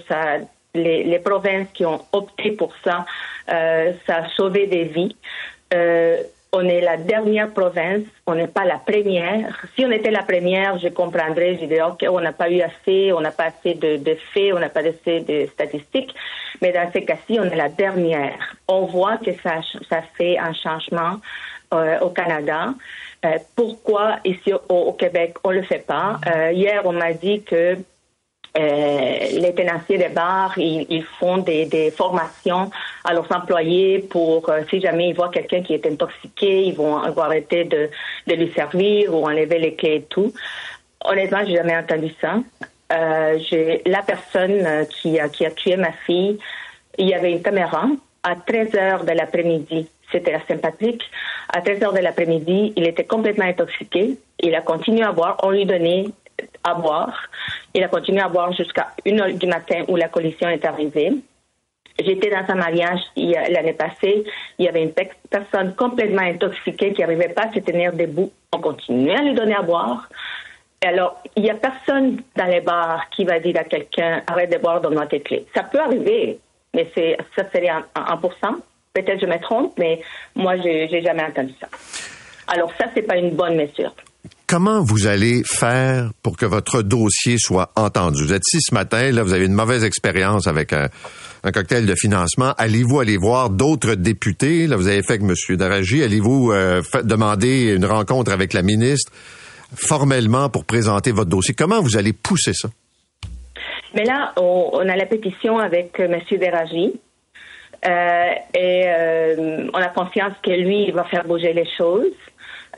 [0.74, 3.06] les, provinces qui ont opté pour ça,
[3.50, 5.16] euh, ça a sauvé des vies.
[6.52, 9.66] On est la dernière province, on n'est pas la première.
[9.76, 13.12] Si on était la première, je comprendrais, je dirais, OK, on n'a pas eu assez,
[13.12, 16.14] on n'a pas assez de, de faits, on n'a pas assez de statistiques.
[16.62, 18.56] Mais dans ces cas-ci, on est la dernière.
[18.66, 21.20] On voit que ça, ça fait un changement
[21.74, 22.74] euh, au Canada.
[23.26, 26.18] Euh, pourquoi ici au, au, Québec on le fait pas?
[26.26, 27.76] Euh, Hier on m'a dit que
[28.58, 32.70] les tenanciers des bars, ils, font des, formations
[33.04, 37.04] à leurs employés pour, euh, si jamais ils voient quelqu'un qui est intoxiqué, ils vont,
[37.04, 37.88] ils vont arrêter de,
[38.26, 40.32] lui servir ou enlever les clés et tout.
[41.04, 42.36] Honnêtement, j'ai jamais entendu ça.
[42.92, 43.38] Euh,
[43.86, 46.38] la personne qui a, qui a tué ma fille,
[46.96, 47.86] il y avait une caméra
[48.22, 51.02] à 13 heures de l'après-midi c'était la Saint-Patrick.
[51.50, 54.18] À 13 heures de l'après-midi, il était complètement intoxiqué.
[54.40, 55.36] Il a continué à boire.
[55.42, 56.06] On lui donnait
[56.64, 57.28] à boire.
[57.74, 61.12] Il a continué à boire jusqu'à 1 heure du matin où la collision est arrivée.
[61.98, 64.24] J'étais dans un mariage l'année passée.
[64.58, 64.92] Il y avait une
[65.28, 68.30] personne complètement intoxiquée qui n'arrivait pas à se tenir debout.
[68.52, 70.08] On continuait à lui donner à boire.
[70.80, 74.52] Et alors, il n'y a personne dans les bars qui va dire à quelqu'un arrête
[74.52, 75.44] de boire, donne-moi tes clés.
[75.52, 76.38] Ça peut arriver,
[76.72, 78.30] mais c'est ça serait 1%.
[78.94, 80.00] Peut-être je me trompe, mais
[80.36, 81.66] moi, je n'ai jamais entendu ça.
[82.46, 83.92] Alors ça, c'est pas une bonne mesure.
[84.48, 88.24] Comment vous allez faire pour que votre dossier soit entendu?
[88.24, 90.88] Vous êtes ici ce matin, là, vous avez une mauvaise expérience avec un,
[91.44, 92.54] un, cocktail de financement.
[92.56, 94.66] Allez-vous aller voir d'autres députés?
[94.66, 95.56] Là, vous avez fait avec M.
[95.58, 96.02] Daragi.
[96.02, 99.12] Allez-vous euh, demander une rencontre avec la ministre
[99.76, 101.54] formellement pour présenter votre dossier?
[101.54, 102.70] Comment vous allez pousser ça?
[103.94, 106.18] Mais là, on, a la pétition avec M.
[106.40, 106.94] Daragi.
[107.86, 112.14] Euh, et euh, on a confiance que lui, va faire bouger les choses.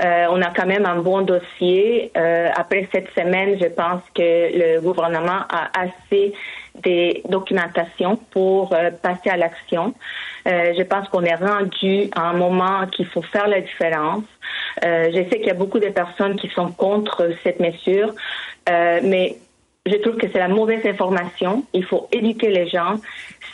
[0.02, 2.10] Euh, on a quand même un bon dossier.
[2.16, 6.32] Euh, après cette semaine, je pense que le gouvernement a assez
[6.82, 9.94] de documentation pour euh, passer à l'action.
[10.46, 14.24] Je pense qu'on est rendu à un moment qu'il faut faire la différence.
[14.82, 18.14] je sais qu'il y a beaucoup de personnes qui sont contre cette mesure,
[18.66, 19.36] mais
[19.84, 21.64] je trouve que c'est la mauvaise information.
[21.74, 22.94] Il faut éduquer les gens.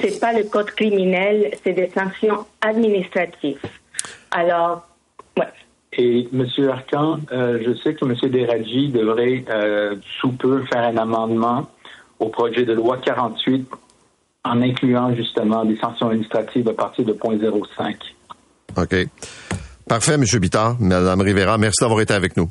[0.01, 3.61] C'est pas le code criminel, c'est des sanctions administratives.
[4.31, 4.87] Alors,
[5.37, 5.47] ouais.
[5.99, 6.47] Et M.
[6.69, 8.15] Arcan, euh, je sais que M.
[8.31, 11.71] Deradji devrait euh, sous peu faire un amendement
[12.19, 13.67] au projet de loi 48
[14.45, 17.97] en incluant justement des sanctions administratives à partir de 0.05.
[18.77, 19.09] OK.
[19.89, 20.25] Parfait, M.
[20.39, 20.77] Bittard.
[20.81, 22.51] Mme Rivera, merci d'avoir été avec nous.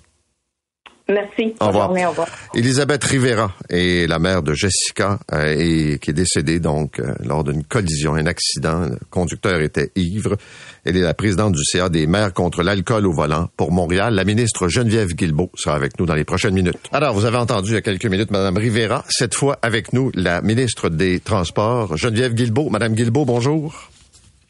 [1.08, 1.54] Merci.
[1.60, 1.88] Au revoir.
[1.88, 2.28] Journée, au revoir.
[2.56, 7.44] Elisabeth Rivera est la mère de Jessica euh, et qui est décédée donc euh, lors
[7.44, 8.86] d'une collision, un accident.
[8.90, 10.36] Le conducteur était ivre.
[10.84, 14.16] Elle est la présidente du CA des maires contre l'alcool au volant pour Montréal.
[14.16, 16.78] La ministre Geneviève Guilbeault sera avec nous dans les prochaines minutes.
[16.92, 19.06] Alors, vous avez entendu il y a quelques minutes Madame Rivera.
[19.10, 22.70] Cette fois avec nous, la ministre des Transports, Geneviève Guilbeault.
[22.70, 23.92] Madame Guilbeault, bonjour.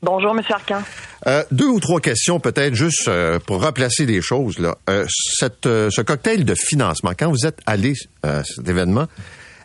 [0.01, 0.41] Bonjour, M.
[0.49, 0.81] Arcan.
[1.25, 4.59] Euh, deux ou trois questions peut-être juste euh, pour replacer des choses.
[4.59, 4.75] Là.
[4.89, 9.07] Euh, cette, ce cocktail de financement, quand vous êtes allé à cet événement,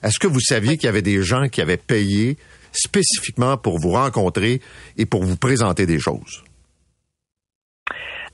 [0.03, 2.39] est-ce que vous saviez qu'il y avait des gens qui avaient payé
[2.73, 4.61] spécifiquement pour vous rencontrer
[4.97, 6.43] et pour vous présenter des choses?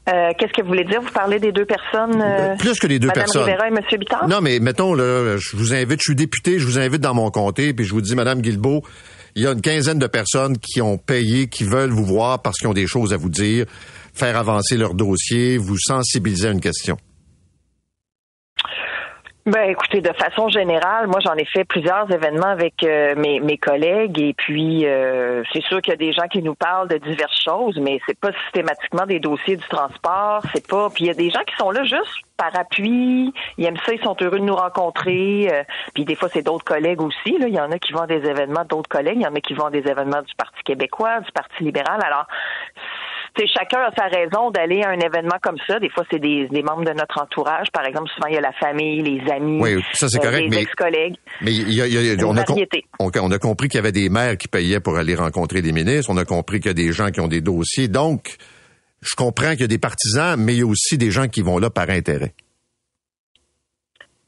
[0.09, 1.01] Euh, qu'est-ce que vous voulez dire?
[1.01, 2.23] Vous parlez des deux personnes?
[2.23, 3.43] Euh, Plus que les deux Madame personnes.
[3.43, 3.99] Rivera et M.
[3.99, 4.29] Bittard?
[4.29, 7.29] Non, mais mettons, là, je vous invite, je suis député, je vous invite dans mon
[7.33, 8.85] comté, puis je vous dis, Madame Guilbeault,
[9.37, 12.59] il y a une quinzaine de personnes qui ont payé, qui veulent vous voir parce
[12.59, 13.67] qu'ils ont des choses à vous dire,
[14.15, 16.97] faire avancer leur dossier, vous sensibiliser à une question.
[19.47, 23.57] Ben, écoutez, de façon générale, moi j'en ai fait plusieurs événements avec euh, mes, mes
[23.57, 26.99] collègues et puis euh, c'est sûr qu'il y a des gens qui nous parlent de
[26.99, 30.91] diverses choses, mais c'est pas systématiquement des dossiers du transport, c'est pas.
[30.91, 33.93] Puis il y a des gens qui sont là juste par appui, ils aiment ça,
[33.95, 35.49] ils sont heureux de nous rencontrer.
[35.53, 35.63] Euh,
[35.95, 37.39] puis des fois c'est d'autres collègues aussi.
[37.39, 39.35] Là, il y en a qui vont à des événements d'autres collègues, il y en
[39.37, 42.01] a qui vont à des événements du Parti québécois, du Parti libéral.
[42.05, 42.27] Alors
[43.37, 45.79] c'est chacun a sa raison d'aller à un événement comme ça.
[45.79, 47.69] Des fois, c'est des, membres de notre entourage.
[47.73, 50.59] Par exemple, souvent, il y a la famille, les amis, oui, ça, c'est correct, les
[50.59, 51.17] ex-collègues.
[51.43, 52.45] Mais il y a, on, a
[52.99, 56.11] on, a compris qu'il y avait des maires qui payaient pour aller rencontrer des ministres.
[56.11, 57.89] On a compris qu'il y a des gens qui ont des dossiers.
[57.89, 58.37] Donc,
[59.03, 61.43] je comprends qu'il y a des partisans, mais il y a aussi des gens qui
[61.43, 62.35] vont là par intérêt.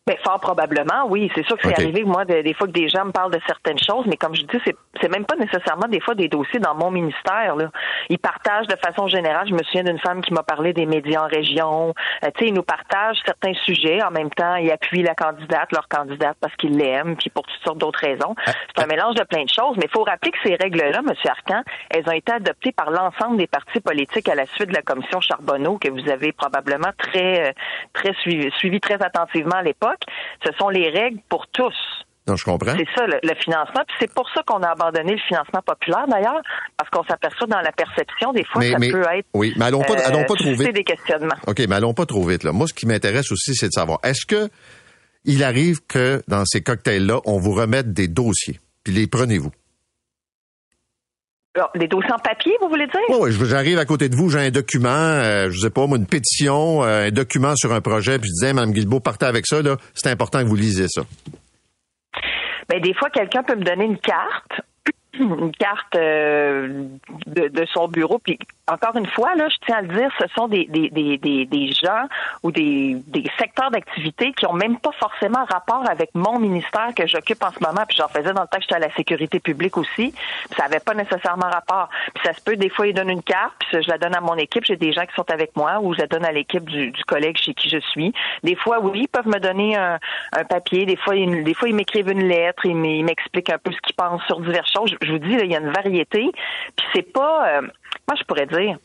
[0.08, 1.30] Mais fort probablement, oui.
[1.34, 3.78] C'est sûr que c'est arrivé, moi, des fois que des gens me parlent de certaines
[3.78, 6.74] choses, mais comme je dis, c'est, c'est même pas nécessairement des fois des dossiers dans
[6.74, 7.56] mon ministère.
[7.56, 7.70] Là.
[8.08, 9.46] Ils partagent de façon générale.
[9.48, 11.92] Je me souviens d'une femme qui m'a parlé des médias en région.
[12.24, 14.02] Euh, tu sais, ils nous partagent certains sujets.
[14.02, 17.62] En même temps, ils appuient la candidate, leur candidate, parce qu'ils l'aiment, puis pour toutes
[17.62, 18.34] sortes d'autres raisons.
[18.46, 18.86] Ah, c'est un ah.
[18.86, 19.76] mélange de plein de choses.
[19.76, 21.12] Mais il faut rappeler que ces règles-là, M.
[21.28, 24.82] Arcan, elles ont été adoptées par l'ensemble des partis politiques à la suite de la
[24.82, 27.52] commission Charbonneau, que vous avez probablement très, euh,
[27.92, 29.97] très suivi, suivi très attentivement à l'époque.
[30.44, 31.74] Ce sont les règles pour tous.
[32.28, 32.76] Non, je comprends.
[32.76, 33.82] C'est ça, le, financement.
[33.86, 36.42] Puis c'est pour ça qu'on a abandonné le financement populaire, d'ailleurs,
[36.76, 39.26] parce qu'on s'aperçoit dans la perception, des fois, ça peut être.
[39.32, 40.74] Oui, mais allons pas, allons pas trop vite.
[40.74, 41.36] des questionnements.
[41.46, 42.52] OK, mais allons pas trop vite, là.
[42.52, 44.50] Moi, ce qui m'intéresse aussi, c'est de savoir, est-ce que
[45.24, 49.50] il arrive que dans ces cocktails-là, on vous remette des dossiers, puis les prenez-vous?
[51.74, 53.18] Des dossiers en papier, vous voulez dire?
[53.18, 56.06] Oui, j'arrive à côté de vous, j'ai un document, euh, je sais pas, moi, une
[56.06, 59.62] pétition, euh, un document sur un projet, puis je disais, Mme Guilbeault, partez avec ça,
[59.62, 61.02] là, c'est important que vous lisiez ça.
[62.68, 64.60] Bien, des fois, quelqu'un peut me donner une carte
[65.18, 66.84] une carte euh,
[67.26, 68.18] de, de, son bureau.
[68.18, 71.46] Puis encore une fois, là, je tiens à le dire, ce sont des, des, des,
[71.46, 72.06] des gens
[72.42, 77.06] ou des, des secteurs d'activité qui ont même pas forcément rapport avec mon ministère que
[77.06, 77.84] j'occupe en ce moment.
[77.88, 80.14] Puis j'en faisais dans le temps que j'étais à la sécurité publique aussi.
[80.56, 81.88] Ça avait pas nécessairement rapport.
[82.24, 84.36] Ça se peut, des fois, ils donnent une carte, puis je la donne à mon
[84.36, 84.64] équipe.
[84.64, 87.04] J'ai des gens qui sont avec moi ou je la donne à l'équipe du, du
[87.04, 88.12] collègue chez qui je suis.
[88.42, 89.98] Des fois, oui, ils peuvent me donner un,
[90.32, 90.86] un papier.
[90.86, 92.64] Des fois, ils, des fois, ils m'écrivent une lettre.
[92.66, 95.56] Ils m'expliquent un peu ce qu'ils pensent sur diverses choses je vous dis, il y
[95.56, 96.30] a une variété.
[96.76, 98.78] Puis c'est pas, euh, moi je pourrais dire,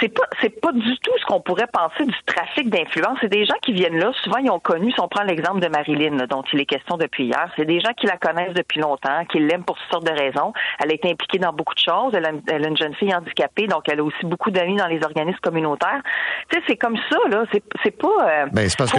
[0.00, 3.18] c'est pas c'est pas du tout ce qu'on pourrait penser du trafic d'influence.
[3.20, 5.68] C'est des gens qui viennent là, souvent ils ont connu, si on prend l'exemple de
[5.68, 9.24] Marilyn dont il est question depuis hier, c'est des gens qui la connaissent depuis longtemps,
[9.30, 10.52] qui l'aiment pour toutes sortes de raisons.
[10.82, 12.12] Elle a été impliquée dans beaucoup de choses.
[12.14, 15.40] Elle a, une jeune fille handicapée, donc elle a aussi beaucoup d'amis dans les organismes
[15.40, 16.02] communautaires.
[16.50, 17.44] Tu sais, c'est comme ça là.
[17.52, 18.08] C'est c'est pas.
[18.08, 18.98] Euh, ben, c'est parce que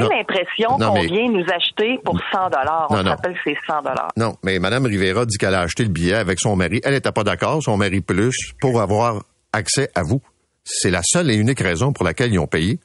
[0.00, 2.86] l'impression qu'on vient nous acheter pour 100 dollars.
[2.90, 4.08] On rappelle que c'est 100 dollars.
[4.16, 6.80] Non, mais Madame Rivera dit qu'elle a acheté le billet avec son mari.
[6.84, 9.20] Elle n'était pas d'accord, son mari plus, pour avoir
[9.54, 10.20] accès à vous.
[10.64, 12.78] C'est la seule et unique raison pour laquelle ils ont payé.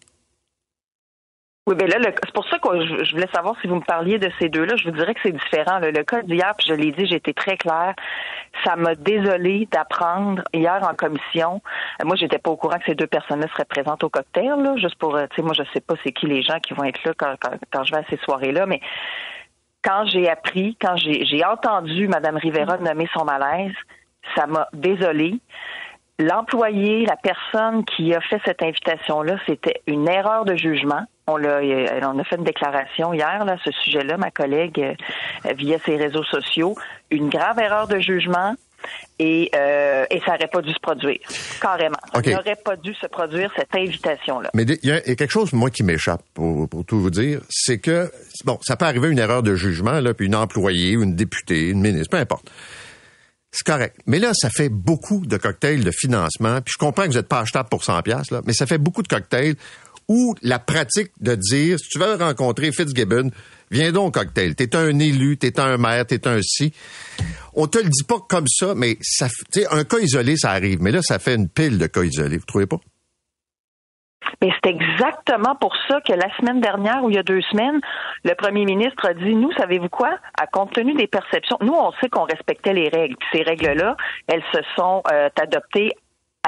[1.69, 4.31] Oui, bien là, c'est pour ça que je, voulais savoir si vous me parliez de
[4.39, 4.75] ces deux-là.
[4.75, 5.77] Je vous dirais que c'est différent.
[5.77, 7.93] Le cas d'hier, puis je l'ai dit, été très claire.
[8.65, 11.61] Ça m'a désolé d'apprendre hier en commission.
[12.03, 14.95] Moi, j'étais pas au courant que ces deux personnes-là seraient présentes au cocktail, là, juste
[14.95, 17.03] pour, euh, tu sais, moi, je sais pas c'est qui les gens qui vont être
[17.03, 17.35] là quand,
[17.71, 18.81] quand je vais à ces soirées-là, mais
[19.83, 23.75] quand j'ai appris, quand j'ai entendu Mme Rivera nommer son malaise,
[24.35, 25.39] ça m'a désolé
[26.19, 31.03] l'employé, la personne qui a fait cette invitation-là, c'était une erreur de jugement.
[31.27, 34.79] On l'a, euh, on a fait une déclaration hier là, à ce sujet-là, ma collègue
[34.79, 36.75] euh, via ses réseaux sociaux,
[37.09, 38.55] une grave erreur de jugement.
[39.19, 41.19] Et, euh, et ça n'aurait pas dû se produire,
[41.61, 41.97] carrément.
[42.13, 44.51] Ça n'aurait pas dû se produire cette invitation-là.
[44.53, 47.79] Mais il y, a quelque chose, moi, qui m'échappe, pour, pour, tout vous dire, c'est
[47.79, 48.09] que,
[48.45, 51.81] bon, ça peut arriver une erreur de jugement, là, puis une employée, une députée, une
[51.81, 52.49] ministre, peu importe.
[53.51, 53.95] C'est correct.
[54.05, 56.61] Mais là, ça fait beaucoup de cocktails de financement.
[56.61, 59.01] Puis je comprends que vous n'êtes pas achetable pour 100 pièces mais ça fait beaucoup
[59.01, 59.55] de cocktails
[60.07, 63.29] où la pratique de dire, si tu veux rencontrer Fitzgibbon,
[63.71, 64.55] viens donc au cocktail.
[64.55, 66.73] T'es un élu, t'es un maire, t'es un si.
[67.53, 69.27] On te le dit pas comme ça, mais ça,
[69.71, 70.81] un cas isolé, ça arrive.
[70.81, 72.37] Mais là, ça fait une pile de cas isolés.
[72.37, 72.79] Vous trouvez pas?
[74.41, 77.79] Mais c'est exactement pour ça que la semaine dernière ou il y a deux semaines,
[78.23, 80.17] le premier ministre a dit, nous, savez-vous quoi?
[80.39, 83.15] À compte tenu des perceptions, nous, on sait qu'on respectait les règles.
[83.31, 83.95] Ces règles-là,
[84.27, 85.91] elles se sont euh, adoptées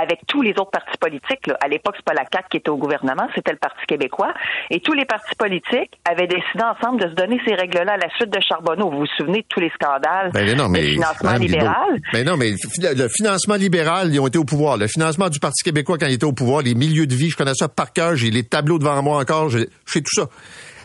[0.02, 1.48] avec tous les autres partis politiques.
[1.48, 1.58] Là.
[1.62, 4.34] À l'époque, c'est pas la CAQ qui était au gouvernement, c'était le Parti québécois.
[4.70, 8.10] Et tous les partis politiques avaient décidé ensemble de se donner ces règles-là à la
[8.16, 8.90] suite de Charbonneau.
[8.90, 12.02] Vous vous souvenez de tous les scandales ben, non, mais, de financement libéral?
[12.14, 14.78] Mais ben non, mais le financement libéral, ils ont été au pouvoir.
[14.78, 17.38] Le financement du Parti québécois quand il était au pouvoir, les milieux de vie, je
[17.38, 20.28] connais ça par cœur, j'ai les tableaux devant moi encore, je sais tout ça.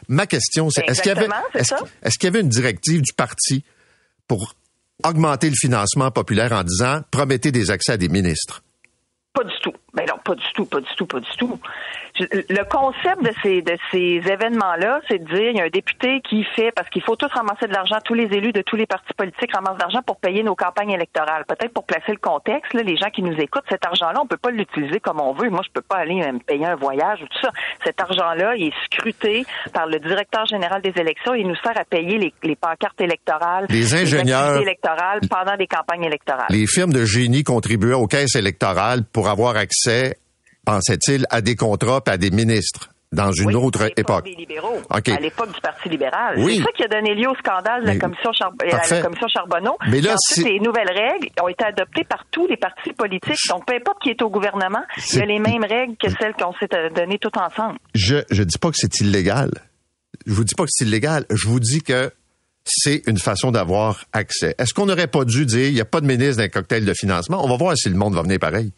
[0.08, 3.64] Ma question, c'est est-ce qu'il y y avait une directive du parti
[4.28, 4.54] pour
[5.04, 8.62] augmenter le financement populaire en disant promettez des accès à des ministres?
[9.36, 9.74] Pas du tout.
[9.96, 11.58] Ben non, pas du tout, pas du tout, pas du tout.
[12.20, 16.20] Le concept de ces de ces événements-là, c'est de dire il y a un député
[16.20, 18.86] qui fait parce qu'il faut tous ramasser de l'argent, tous les élus de tous les
[18.86, 21.44] partis politiques ramassent de l'argent pour payer nos campagnes électorales.
[21.46, 24.36] Peut-être pour placer le contexte, là, les gens qui nous écoutent, cet argent-là, on peut
[24.36, 25.48] pas l'utiliser comme on veut.
[25.48, 27.50] Moi, je peux pas aller me payer un voyage ou tout ça.
[27.84, 31.34] Cet argent-là, il est scruté par le directeur général des élections.
[31.34, 35.66] Il nous sert à payer les, les pancartes électorales, les ingénieurs les électorales pendant des
[35.66, 36.46] campagnes électorales.
[36.50, 39.85] Les firmes de génie contribuaient aux caisses électorales pour avoir accès
[40.64, 44.24] pensait-il, à des contrats et à des ministres dans une autre époque.
[44.24, 46.38] Des libéraux, À l'époque du Parti libéral.
[46.38, 46.56] Oui.
[46.56, 48.30] C'est ça qui a donné lieu au scandale de la, commission,
[48.64, 49.76] la commission Charbonneau.
[49.88, 53.38] Mais là, ensuite, les nouvelles règles ont été adoptées par tous les partis politiques.
[53.48, 54.82] Donc, peu importe qui est au gouvernement,
[55.12, 57.78] il y a les mêmes règles que celles qu'on s'est données tout ensemble.
[57.94, 59.50] Je ne dis pas que c'est illégal.
[60.26, 61.24] Je vous dis pas que c'est illégal.
[61.30, 62.10] Je vous dis que
[62.64, 64.54] c'est une façon d'avoir accès.
[64.58, 66.94] Est-ce qu'on n'aurait pas dû dire, il n'y a pas de ministre d'un cocktail de
[66.94, 67.44] financement?
[67.44, 68.72] On va voir si le monde va venir pareil.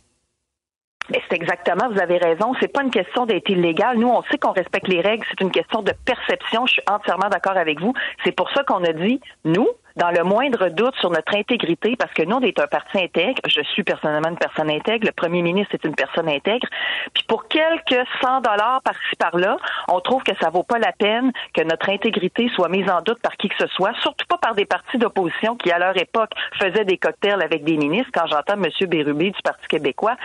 [1.10, 2.52] Mais c'est exactement, vous avez raison.
[2.60, 3.96] C'est pas une question d'être illégal.
[3.96, 5.24] Nous, on sait qu'on respecte les règles.
[5.30, 6.66] C'est une question de perception.
[6.66, 7.94] Je suis entièrement d'accord avec vous.
[8.24, 12.12] C'est pour ça qu'on a dit, nous, dans le moindre doute sur notre intégrité, parce
[12.12, 13.40] que nous, on est un parti intègre.
[13.46, 15.06] Je suis personnellement une personne intègre.
[15.06, 16.68] Le premier ministre est une personne intègre.
[17.12, 19.56] Puis pour quelques 100 dollars par-ci par-là,
[19.88, 23.20] on trouve que ça vaut pas la peine que notre intégrité soit mise en doute
[23.20, 26.30] par qui que ce soit, surtout pas par des partis d'opposition qui, à leur époque,
[26.60, 28.10] faisaient des cocktails avec des ministres.
[28.14, 28.70] Quand j'entends M.
[28.88, 30.16] Bérubé du Parti québécois,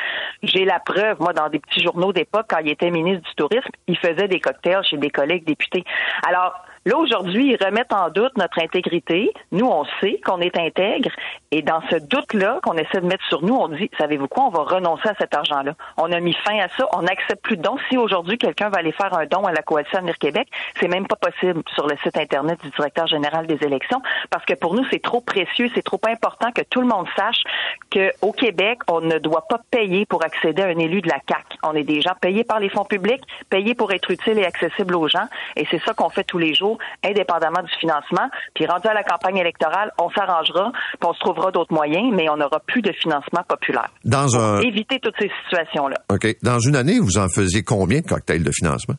[0.43, 3.71] j'ai la preuve, moi, dans des petits journaux d'époque, quand il était ministre du Tourisme,
[3.88, 5.84] il faisait des cocktails chez des collègues députés.
[6.28, 6.53] Alors,
[6.86, 9.34] Là, aujourd'hui, ils remettent en doute notre intégrité.
[9.54, 11.12] Nous, on sait qu'on est intègre.
[11.52, 14.50] Et dans ce doute-là qu'on essaie de mettre sur nous, on dit, savez-vous quoi, on
[14.50, 15.76] va renoncer à cet argent-là.
[15.98, 16.86] On a mis fin à ça.
[16.92, 17.78] On n'accepte plus de dons.
[17.90, 21.08] Si aujourd'hui, quelqu'un va aller faire un don à la Coalition Avenir Québec, c'est même
[21.08, 24.86] pas possible sur le site Internet du directeur général des élections parce que pour nous,
[24.92, 27.44] c'est trop précieux, c'est trop important que tout le monde sache
[27.92, 31.46] qu'au Québec, on ne doit pas payer pour accéder à un élu de la CAC.
[31.64, 34.96] On est des gens payés par les fonds publics, payés pour être utiles et accessibles
[34.96, 35.28] aux gens.
[35.56, 36.72] Et c'est ça qu'on fait tous les jours
[37.03, 38.30] indépendamment du financement.
[38.55, 42.30] Puis rendu à la campagne électorale, on s'arrangera, puis on se trouvera d'autres moyens, mais
[42.30, 43.89] on n'aura plus de financement populaire.
[44.03, 44.61] Dans un...
[44.61, 45.97] éviter toutes ces situations-là.
[46.09, 46.28] OK.
[46.41, 48.95] Dans une année, vous en faisiez combien de cocktails de financement?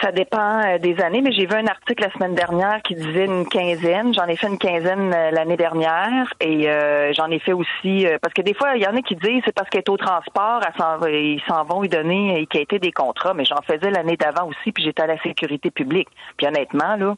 [0.00, 3.24] Ça dépend euh, des années, mais j'ai vu un article la semaine dernière qui disait
[3.24, 4.14] une quinzaine.
[4.14, 8.32] J'en ai fait une quinzaine euh, l'année dernière et euh, j'en ai fait aussi parce
[8.32, 10.60] que des fois il y en a qui disent c'est parce qu'elle est au transport,
[11.08, 14.46] ils s'en vont lui donner et a été des contrats, mais j'en faisais l'année d'avant
[14.46, 16.08] aussi puis j'étais à la sécurité publique.
[16.36, 17.14] Puis honnêtement là,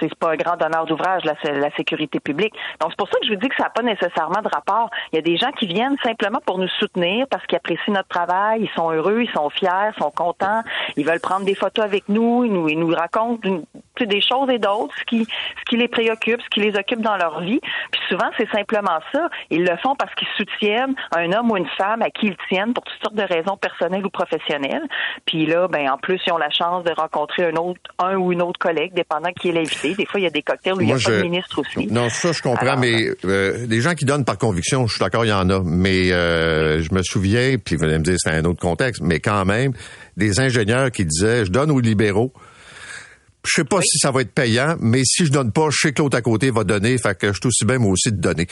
[0.00, 2.54] c'est pas un grand donneur d'ouvrage, la, la sécurité publique.
[2.80, 4.90] Donc, c'est pour ça que je vous dis que ça n'a pas nécessairement de rapport.
[5.12, 8.08] Il y a des gens qui viennent simplement pour nous soutenir parce qu'ils apprécient notre
[8.08, 10.62] travail, ils sont heureux, ils sont fiers, ils sont contents,
[10.96, 13.48] ils veulent prendre des photos avec nous, ils nous, ils nous racontent
[14.00, 17.16] des choses et d'autres, ce qui, ce qui les préoccupe, ce qui les occupe dans
[17.16, 17.60] leur vie.
[17.90, 19.28] Puis souvent, c'est simplement ça.
[19.50, 22.74] Ils le font parce qu'ils soutiennent un homme ou une femme à qui ils tiennent
[22.74, 24.86] pour toutes sortes de raisons personnelles ou professionnelles.
[25.24, 28.32] Puis là, ben en plus, ils ont la chance de rencontrer un autre, un ou
[28.32, 30.80] une autre collègue, dépendant qui est l'invité des fois, il y a des cocktails où
[30.80, 31.86] il y a pas de ministre aussi.
[31.86, 35.24] Non, ça, je comprends, mais euh, des gens qui donnent par conviction, je suis d'accord,
[35.24, 35.62] il y en a.
[35.64, 39.20] Mais euh, je me souviens, puis vous allez me dire c'est un autre contexte, mais
[39.20, 39.72] quand même,
[40.16, 42.32] des ingénieurs qui disaient, je donne aux libéraux.
[43.44, 45.92] Je sais pas si ça va être payant, mais si je donne pas, je sais
[45.92, 48.20] que l'autre à côté va donner, fait que je suis aussi bien moi aussi de
[48.20, 48.46] donner.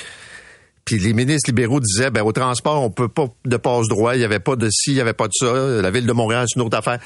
[0.87, 4.21] Puis les ministres libéraux disaient, ben au transport, on peut pas de passe droit, il
[4.21, 5.53] y avait pas de ci, il y avait pas de ça.
[5.83, 7.01] La ville de Montréal, c'est une autre affaire.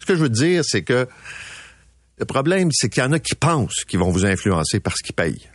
[0.00, 1.06] Ce que je veux dire, c'est que
[2.20, 5.14] le problème, c'est qu'il y en a qui pensent qu'ils vont vous influencer parce qu'ils
[5.14, 5.48] payent.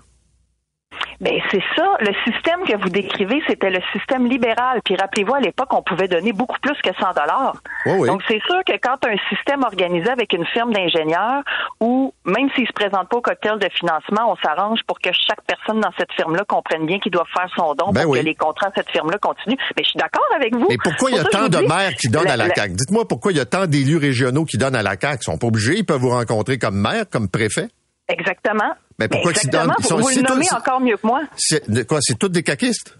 [1.21, 1.97] Ben c'est ça.
[1.99, 4.81] Le système que vous décrivez, c'était le système libéral.
[4.83, 7.55] Puis rappelez-vous, à l'époque, on pouvait donner beaucoup plus que 100 dollars.
[7.85, 11.43] Donc c'est sûr que quand un système organisé avec une firme d'ingénieurs,
[11.79, 15.41] ou même s'ils se présentent pas au cocktail de financement, on s'arrange pour que chaque
[15.47, 18.35] personne dans cette firme-là comprenne bien qu'il doit faire son don ben pour que les
[18.35, 19.57] contrats de cette firme-là continuent.
[19.77, 20.67] Mais je suis d'accord avec vous.
[20.69, 22.73] Mais pourquoi il y a tant de maires qui donnent à la, CAQ?
[22.73, 25.19] Dites-moi pourquoi il y a tant d'élus régionaux qui donnent à la CAQ?
[25.21, 27.67] Ils sont pas obligés, ils peuvent vous rencontrer comme maire, comme préfet?
[28.07, 28.73] Exactement.
[28.99, 29.73] Mais pourquoi ils donnent?
[29.79, 31.23] Ils sont, vous le nommez encore mieux que moi.
[31.37, 31.99] C'est quoi?
[32.01, 32.97] C'est tous des caquistes?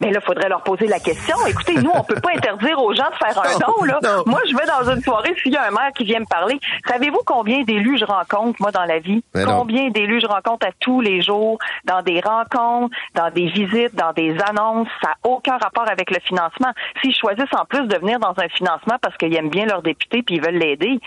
[0.00, 1.36] Mais là, il faudrait leur poser la question.
[1.46, 3.98] Écoutez, nous, on peut pas interdire aux gens de faire un don, là.
[4.26, 6.58] Moi, je vais dans une soirée, s'il y a un maire qui vient me parler,
[6.86, 9.22] savez-vous combien d'élus je rencontre, moi, dans la vie?
[9.46, 14.12] combien d'élus je rencontre à tous les jours, dans des rencontres, dans des visites, dans
[14.12, 14.88] des annonces?
[15.02, 16.72] Ça n'a aucun rapport avec le financement.
[17.02, 20.22] S'ils choisissent en plus de venir dans un financement parce qu'ils aiment bien leur député
[20.22, 21.00] puis ils veulent l'aider,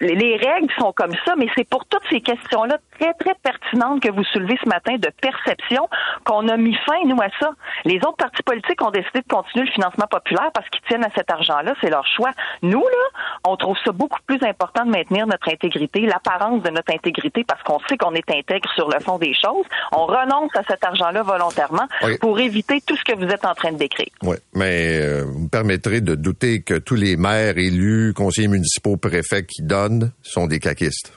[0.00, 4.10] les règles sont comme ça, mais c'est pour toutes ces questions-là très, très pertinentes que
[4.10, 5.88] vous soulevez ce matin de perception
[6.24, 7.50] qu'on a mis fin, nous, à ça.
[7.84, 11.10] Les autres partis politiques ont décidé de continuer le financement populaire parce qu'ils tiennent à
[11.14, 11.74] cet argent-là.
[11.80, 12.32] C'est leur choix.
[12.62, 16.92] Nous, là, on trouve ça beaucoup plus important de maintenir notre intégrité, l'apparence de notre
[16.92, 19.66] intégrité, parce qu'on sait qu'on est intègre sur le fond des choses.
[19.92, 21.86] On renonce à cet argent-là volontairement
[22.20, 24.10] pour éviter tout ce que vous êtes en train de décrire.
[24.22, 28.96] Oui, mais euh, vous me permettrez de douter que tous les maires élus, conseillers municipaux,
[28.96, 31.12] préfets qui donnent sont des caquistes.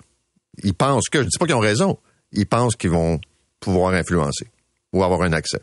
[0.64, 1.98] Ils pensent que, je ne dis pas qu'ils ont raison,
[2.32, 3.20] ils pensent qu'ils vont
[3.60, 4.48] pouvoir influencer
[4.94, 5.62] ou avoir un accès.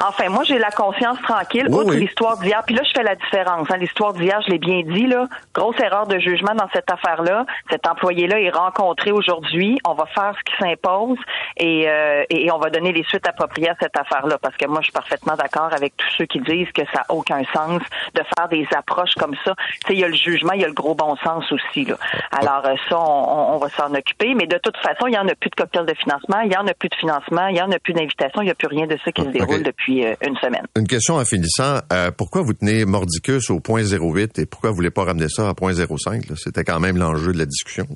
[0.00, 2.62] Enfin, moi, j'ai la conscience tranquille, outre l'histoire d'hier.
[2.64, 3.68] Puis là, je fais la différence.
[3.70, 3.78] Hein.
[3.78, 5.26] L'histoire d'hier, je l'ai bien dit, là.
[5.54, 7.46] Grosse erreur de jugement dans cette affaire-là.
[7.70, 9.78] Cet employé-là est rencontré aujourd'hui.
[9.84, 11.18] On va faire ce qui s'impose
[11.56, 14.38] et, euh, et on va donner les suites appropriées à cette affaire-là.
[14.40, 17.06] Parce que moi, je suis parfaitement d'accord avec tous ceux qui disent que ça n'a
[17.08, 17.82] aucun sens
[18.14, 19.54] de faire des approches comme ça.
[19.56, 21.84] Tu sais, il y a le jugement, il y a le gros bon sens aussi,
[21.84, 21.96] là.
[22.38, 24.34] Alors, euh, ça, on, on va s'en occuper.
[24.34, 26.56] Mais de toute façon, il n'y en a plus de cocktail de financement, il n'y
[26.56, 28.68] en a plus de financement, il n'y en a plus d'invitation, il n'y a plus
[28.68, 30.66] rien de ça qui se déroule depuis euh, une semaine.
[30.76, 31.80] Une question en finissant.
[31.92, 35.48] Euh, pourquoi vous tenez Mordicus au point 08 et pourquoi vous voulez pas ramener ça
[35.48, 36.24] à point 05?
[36.36, 37.86] C'était quand même l'enjeu de la discussion.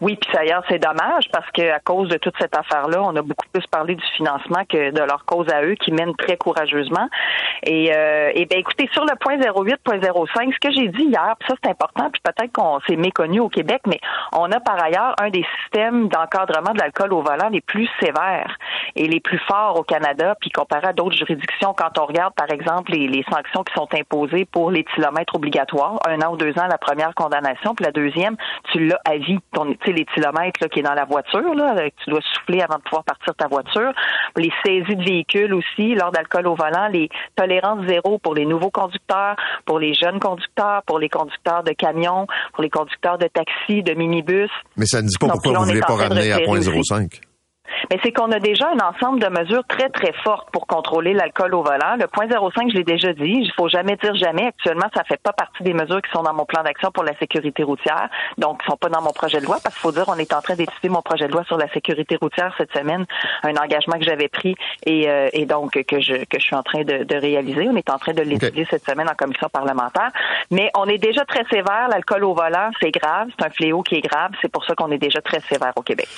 [0.00, 3.22] Oui, puis d'ailleurs, c'est dommage parce que à cause de toute cette affaire-là, on a
[3.22, 7.08] beaucoup plus parlé du financement que de leur cause à eux qui mènent très courageusement.
[7.64, 11.04] Et, euh, et ben écoutez, sur le point 08, point 05, ce que j'ai dit
[11.04, 14.00] hier, ça c'est important, puis peut-être qu'on s'est méconnu au Québec, mais
[14.32, 18.56] on a par ailleurs un des systèmes d'encadrement de l'alcool au volant les plus sévères
[18.94, 22.50] et les plus forts au Canada, puis comparé à d'autres juridictions, quand on regarde par
[22.50, 26.56] exemple les, les sanctions qui sont imposées pour les kilomètres obligatoires, un an ou deux
[26.58, 28.36] ans la première condamnation, puis la deuxième,
[28.72, 29.38] tu l'as à vie.
[29.52, 31.74] Ton, tu sais, les kilomètres là, qui est dans la voiture, là,
[32.04, 33.92] tu dois souffler avant de pouvoir partir ta voiture.
[34.36, 38.70] Les saisies de véhicules aussi, lors d'alcool au volant, les tolérances zéro pour les nouveaux
[38.70, 43.82] conducteurs, pour les jeunes conducteurs, pour les conducteurs de camions, pour les conducteurs de taxis,
[43.82, 44.50] de minibus.
[44.76, 47.27] Mais ça ne dit pas pourquoi vous ne voulez pas ramener à 0.05
[47.90, 51.54] mais c'est qu'on a déjà un ensemble de mesures très, très fortes pour contrôler l'alcool
[51.54, 51.96] au volant.
[51.98, 54.46] Le point 05, je l'ai déjà dit, il faut jamais dire jamais.
[54.46, 57.16] Actuellement, ça fait pas partie des mesures qui sont dans mon plan d'action pour la
[57.18, 60.04] sécurité routière, donc qui sont pas dans mon projet de loi, parce qu'il faut dire,
[60.08, 63.06] on est en train d'étudier mon projet de loi sur la sécurité routière cette semaine,
[63.42, 64.54] un engagement que j'avais pris
[64.86, 67.68] et, euh, et, donc que je, que je suis en train de, de réaliser.
[67.68, 70.10] On est en train de l'étudier cette semaine en commission parlementaire.
[70.50, 71.88] Mais on est déjà très sévère.
[71.90, 73.28] L'alcool au volant, c'est grave.
[73.38, 74.32] C'est un fléau qui est grave.
[74.40, 76.08] C'est pour ça qu'on est déjà très sévère au Québec.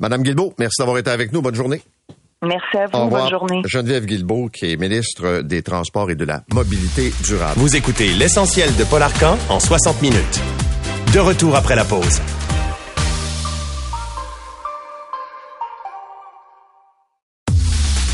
[0.00, 1.42] Madame Guilbeault, merci d'avoir été avec nous.
[1.42, 1.82] Bonne journée.
[2.42, 3.10] Merci à vous.
[3.10, 3.62] Bonne journée.
[3.66, 7.60] Geneviève Guilbeault, qui est ministre des Transports et de la Mobilité durable.
[7.60, 10.40] Vous écoutez l'essentiel de Paul Arcan en 60 minutes.
[11.12, 12.18] De retour après la pause.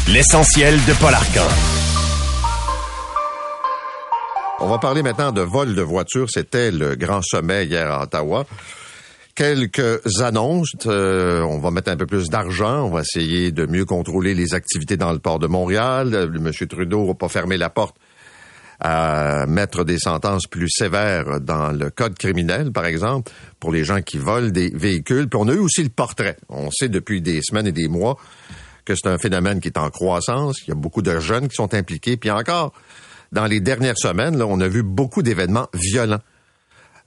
[0.09, 1.49] L'essentiel de Paul Arcan.
[4.59, 6.29] On va parler maintenant de vol de voiture.
[6.31, 8.45] C'était le grand sommet hier à Ottawa
[9.37, 10.73] quelques annonces.
[10.87, 12.87] Euh, on va mettre un peu plus d'argent.
[12.87, 16.15] On va essayer de mieux contrôler les activités dans le port de Montréal.
[16.15, 16.51] Euh, M.
[16.69, 17.95] Trudeau va pas fermer la porte
[18.81, 24.03] à mettre des sentences plus sévères dans le code criminel, par exemple, pour les gens
[24.03, 25.29] qui volent des véhicules.
[25.29, 26.37] Puis on a eu aussi le portrait.
[26.49, 28.19] On sait depuis des semaines et des mois
[28.85, 30.61] que c'est un phénomène qui est en croissance.
[30.67, 32.17] Il y a beaucoup de jeunes qui sont impliqués.
[32.17, 32.73] Puis encore,
[33.33, 36.21] dans les dernières semaines, là, on a vu beaucoup d'événements violents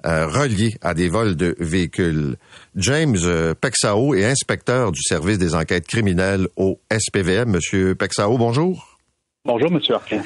[0.06, 2.38] euh, reliés à des vols de véhicules.
[2.76, 7.50] James euh, Pexao est inspecteur du service des enquêtes criminelles au SPVM.
[7.50, 8.98] Monsieur Pexao, bonjour.
[9.46, 10.22] Bonjour, Monsieur Arquin.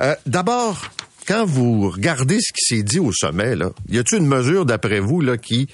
[0.00, 0.90] Euh, D'abord,
[1.26, 5.00] quand vous regardez ce qui s'est dit au sommet, là, y a-t-il une mesure, d'après
[5.00, 5.68] vous, là, qui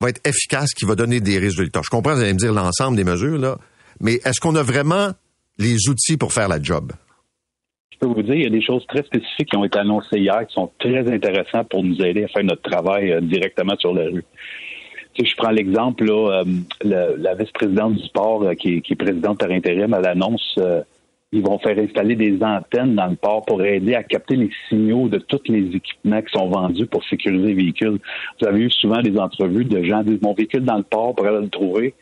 [0.00, 1.80] va être efficace, qui va donner des résultats?
[1.84, 3.58] Je comprends, vous allez me dire l'ensemble des mesures, là,
[4.00, 5.12] mais est-ce qu'on a vraiment
[5.58, 6.92] les outils pour faire la job?
[7.96, 10.18] Je peux vous dire, il y a des choses très spécifiques qui ont été annoncées
[10.18, 13.94] hier qui sont très intéressantes pour nous aider à faire notre travail euh, directement sur
[13.94, 14.24] la rue.
[15.16, 16.42] Sais, je prends l'exemple, là,
[16.84, 20.58] euh, la, vice-présidente du sport euh, qui, est présidente par intérim, elle annonce
[21.32, 25.08] ils vont faire installer des antennes dans le port pour aider à capter les signaux
[25.08, 27.98] de tous les équipements qui sont vendus pour sécuriser les véhicules.
[28.40, 31.16] Vous avez eu souvent des entrevues de gens qui disent mon véhicule dans le port
[31.16, 31.94] pour aller le trouver.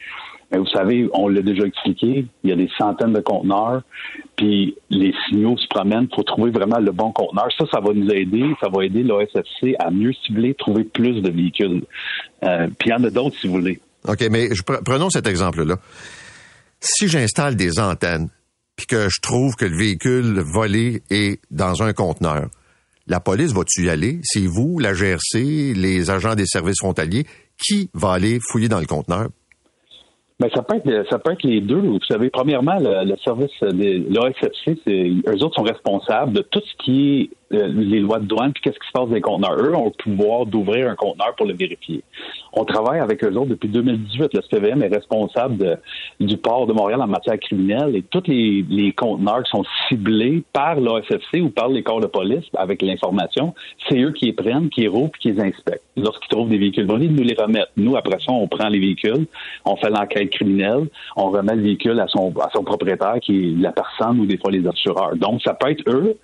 [0.58, 3.82] Vous savez, on l'a déjà expliqué, il y a des centaines de conteneurs,
[4.36, 7.48] puis les signaux se promènent pour trouver vraiment le bon conteneur.
[7.58, 11.30] Ça, ça va nous aider, ça va aider l'OSFC à mieux cibler, trouver plus de
[11.30, 11.82] véhicules.
[12.42, 13.80] Euh, puis il y en a d'autres si vous voulez.
[14.06, 14.48] OK, mais
[14.84, 15.76] prenons cet exemple-là.
[16.80, 18.28] Si j'installe des antennes,
[18.76, 22.48] puis que je trouve que le véhicule volé est dans un conteneur,
[23.06, 24.20] la police va-tu y aller?
[24.22, 27.26] C'est vous, la GRC, les agents des services frontaliers?
[27.58, 29.28] Qui va aller fouiller dans le conteneur?
[30.44, 31.78] Ben, ça peut être ça peut être les deux.
[31.78, 34.78] Vous savez, premièrement, le, service de l'ASFC,
[35.26, 38.62] eux autres sont responsables de tout ce qui est euh, les lois de douane, puis
[38.62, 39.56] qu'est-ce qui se passe dans les conteneurs?
[39.58, 42.02] Eux ont le pouvoir d'ouvrir un conteneur pour le vérifier.
[42.52, 44.34] On travaille avec eux autres depuis 2018.
[44.34, 45.80] Le SPVM est responsable
[46.20, 50.42] du port de Montréal en matière criminelle et tous les, les conteneurs qui sont ciblés
[50.52, 53.54] par l'ASFC ou par les corps de police avec l'information,
[53.88, 55.82] c'est eux qui les prennent, qui les rouvrent, qui les inspectent.
[55.96, 57.70] Lorsqu'ils trouvent des véhicules volés, ils nous les remettent.
[57.76, 59.26] Nous, après ça, on prend les véhicules,
[59.64, 63.60] on fait l'enquête criminelle, on remet le véhicule à son, à son propriétaire, qui est
[63.60, 65.16] la personne ou des fois les assureurs.
[65.16, 66.16] Donc, ça peut être eux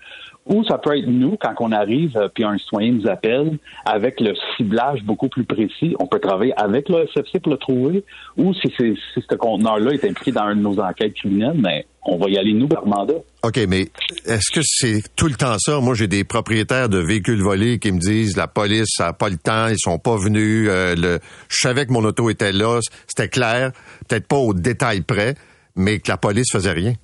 [0.46, 4.20] ou ça peut être nous, quand on arrive, euh, puis un citoyen nous appelle, avec
[4.20, 8.04] le ciblage beaucoup plus précis, on peut travailler avec le SFC pour le trouver,
[8.36, 12.16] ou si, si ce conteneur-là est impliqué dans une de nos enquêtes criminelles, mais on
[12.16, 13.14] va y aller nous par mandat.
[13.42, 13.88] OK, mais
[14.24, 15.80] est-ce que c'est tout le temps ça?
[15.80, 19.36] Moi, j'ai des propriétaires de véhicules volés qui me disent la police n'a pas le
[19.36, 21.18] temps, ils sont pas venus, euh, le,
[21.48, 23.72] je savais que mon auto était là, c'était clair,
[24.08, 25.34] peut-être pas au détail près,
[25.76, 26.94] mais que la police faisait rien.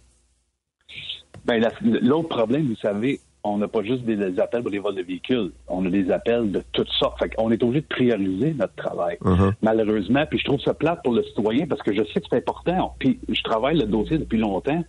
[1.45, 1.62] Ben,
[2.03, 5.53] l'autre problème, vous savez, on n'a pas juste des, appels pour les vols de véhicules.
[5.68, 7.18] On a des appels de toutes sortes.
[7.18, 9.16] Fait on est obligé de prioriser notre travail.
[9.22, 9.53] Uh-huh.
[9.62, 12.36] Malheureusement, puis je trouve ça plate pour le citoyen parce que je sais que c'est
[12.36, 12.94] important.
[12.99, 14.82] Puis je travaille le dossier depuis longtemps.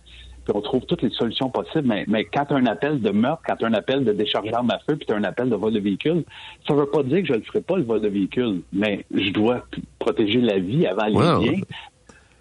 [0.44, 1.86] Puis on trouve toutes les solutions possibles.
[1.86, 4.70] Mais, mais quand as un appel de meurtre, quand as un appel de décharge d'armes
[4.70, 6.24] à feu, puis as un appel de vol de véhicule,
[6.66, 8.62] ça ne veut pas dire que je ne le ferai pas, le vol de véhicule.
[8.72, 9.66] Mais je dois
[9.98, 11.60] protéger la vie avant les biens.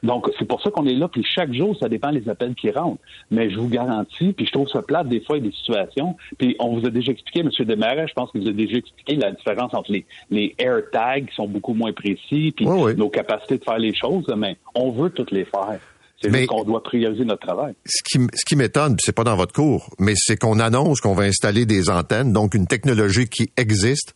[0.04, 2.70] Donc, c'est pour ça qu'on est là, puis chaque jour, ça dépend des appels qui
[2.72, 3.02] rentrent.
[3.32, 5.56] Mais je vous garantis, puis je trouve ça plate des fois, il y a des
[5.56, 7.50] situations, puis on vous a déjà expliqué, M.
[7.66, 11.36] Desmarais, je pense que vous avez déjà expliqué la différence entre les, les AirTags qui
[11.36, 15.32] sont beaucoup moins précis, puis nos capacités de faire les choses, mais on veut toutes
[15.32, 15.80] les faire.
[16.22, 17.76] C'est juste qu'on doit prioriser notre travail.
[17.86, 21.14] Ce qui, ce qui m'étonne, c'est pas dans votre cours, mais c'est qu'on annonce qu'on
[21.14, 24.16] va installer des antennes, donc une technologie qui existe,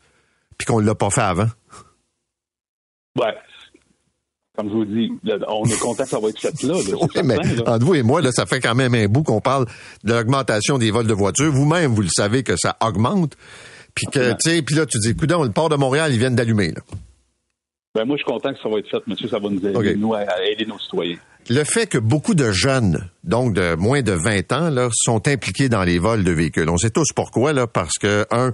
[0.58, 1.48] puis qu'on l'a pas fait avant.
[3.20, 3.36] Ouais
[4.56, 5.10] comme je vous dis,
[5.48, 6.76] on est content que ça va être fait là.
[7.24, 9.66] mais entre vous et moi, là, ça fait quand même un bout qu'on parle
[10.04, 11.52] de l'augmentation des vols de voitures.
[11.52, 13.38] Vous-même, vous le savez que ça augmente.
[13.96, 16.36] Puis que, tu sais, puis là, tu dis, coudon, le port de Montréal, ils viennent
[16.36, 16.74] d'allumer,
[17.96, 19.28] Ben, moi, je suis content que ça va être fait, monsieur.
[19.28, 21.18] Ça va nous aider, nous, à aider nos citoyens.
[21.50, 25.70] Le fait que beaucoup de jeunes, donc de moins de 20 ans, là, sont impliqués
[25.70, 26.70] dans les vols de véhicules.
[26.70, 28.54] On sait tous pourquoi, là, parce que, un,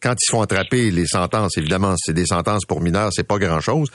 [0.00, 3.90] quand ils font attraper, les sentences, évidemment, c'est des sentences pour mineurs, c'est pas grand-chose.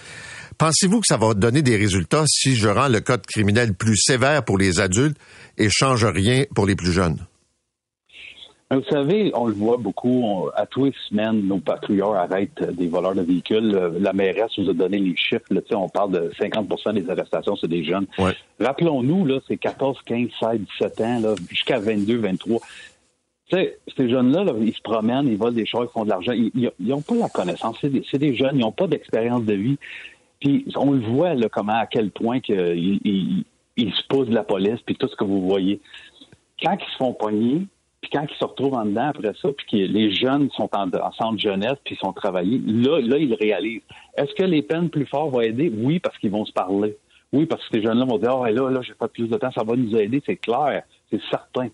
[0.61, 4.45] Pensez-vous que ça va donner des résultats si je rends le code criminel plus sévère
[4.45, 5.17] pour les adultes
[5.57, 7.17] et change rien pour les plus jeunes?
[8.69, 10.49] Vous savez, on le voit beaucoup.
[10.55, 13.71] à tous les semaines, nos patrouilleurs arrêtent des voleurs de véhicules.
[13.99, 15.45] La mairesse vous a donné les chiffres.
[15.71, 18.05] on parle de 50% des arrestations, c'est des jeunes.
[18.59, 22.59] Rappelons-nous, là, c'est 14, 15, 16, 17 ans, jusqu'à 22, 23.
[23.49, 26.33] sais, ces jeunes-là, ils se promènent, ils volent des choses, ils font de l'argent.
[26.33, 27.77] Ils n'ont pas la connaissance.
[27.81, 29.79] C'est des, des, jeunes, ils n'ont pas d'expérience de vie.
[30.41, 33.45] Puis on le voit là, comment à quel point qu'ils
[33.77, 35.79] il, se posent de la police, puis tout ce que vous voyez.
[36.61, 37.67] Quand ils se font pogner,
[38.01, 41.11] puis quand ils se retrouvent en dedans après ça, puis que les jeunes sont en,
[41.13, 43.83] centre jeunesse, puis ils sont travaillés, là, là, ils réalisent.
[44.17, 45.71] Est-ce que les peines plus fortes vont aider?
[45.73, 46.97] Oui, parce qu'ils vont se parler.
[47.31, 49.51] Oui, parce que ces jeunes-là vont dire, oh, là, là, j'ai pas plus de temps,
[49.51, 51.69] ça va nous aider, c'est clair, c'est certain.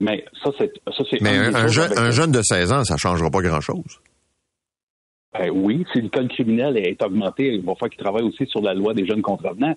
[0.00, 1.20] Mais ça, c'est, ça, c'est.
[1.20, 4.00] Mais un, un jeune de 16 ans, ça changera pas grand-chose.
[5.38, 8.62] Ben oui, si le code criminel est augmenté, il va falloir qu'il travaille aussi sur
[8.62, 9.74] la loi des jeunes contrevenants.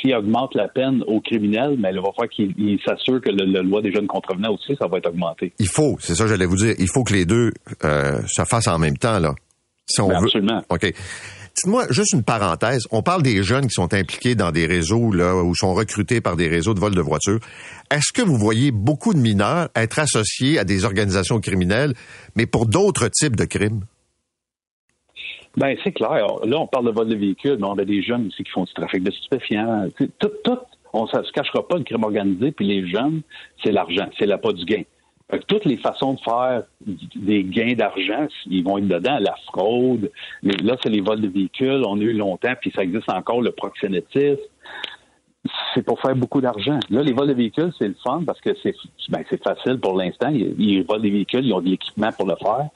[0.00, 3.82] S'il augmente la peine aux criminels, mais il va falloir qu'il s'assure que la loi
[3.82, 5.52] des jeunes contrevenants aussi, ça va être augmenté.
[5.58, 7.52] Il faut, c'est ça que j'allais vous dire, il faut que les deux
[7.84, 9.34] euh, se fassent en même temps, là.
[9.86, 10.26] Si on ben, veut.
[10.26, 10.62] Absolument.
[10.68, 10.92] OK.
[11.56, 12.82] Dites-moi, juste une parenthèse.
[12.90, 16.36] On parle des jeunes qui sont impliqués dans des réseaux, là, ou sont recrutés par
[16.36, 17.38] des réseaux de vol de voitures.
[17.90, 21.94] Est-ce que vous voyez beaucoup de mineurs être associés à des organisations criminelles,
[22.34, 23.84] mais pour d'autres types de crimes?
[25.56, 26.26] Ben c'est clair.
[26.44, 28.64] Là, on parle de vol de véhicules, mais on a des jeunes aussi qui font
[28.64, 29.86] du trafic de stupéfiants.
[30.18, 30.58] Tout, tout,
[30.92, 33.22] on ne se cachera pas le crime organisé, puis les jeunes,
[33.64, 34.82] c'est l'argent, c'est la pas du gain.
[35.48, 36.62] toutes les façons de faire
[37.16, 39.18] des gains d'argent, ils vont être dedans.
[39.18, 40.10] La fraude,
[40.42, 41.82] là, c'est les vols de véhicules.
[41.86, 44.42] On a eu longtemps, puis ça existe encore, le proxénétisme
[45.74, 46.78] c'est pour faire beaucoup d'argent.
[46.90, 48.74] Là, les vols de véhicules, c'est le fun parce que c'est
[49.08, 50.28] ben, facile pour l'instant.
[50.28, 52.68] Ils, ils, volent des véhicules, ils ont de l'équipement pour le faire.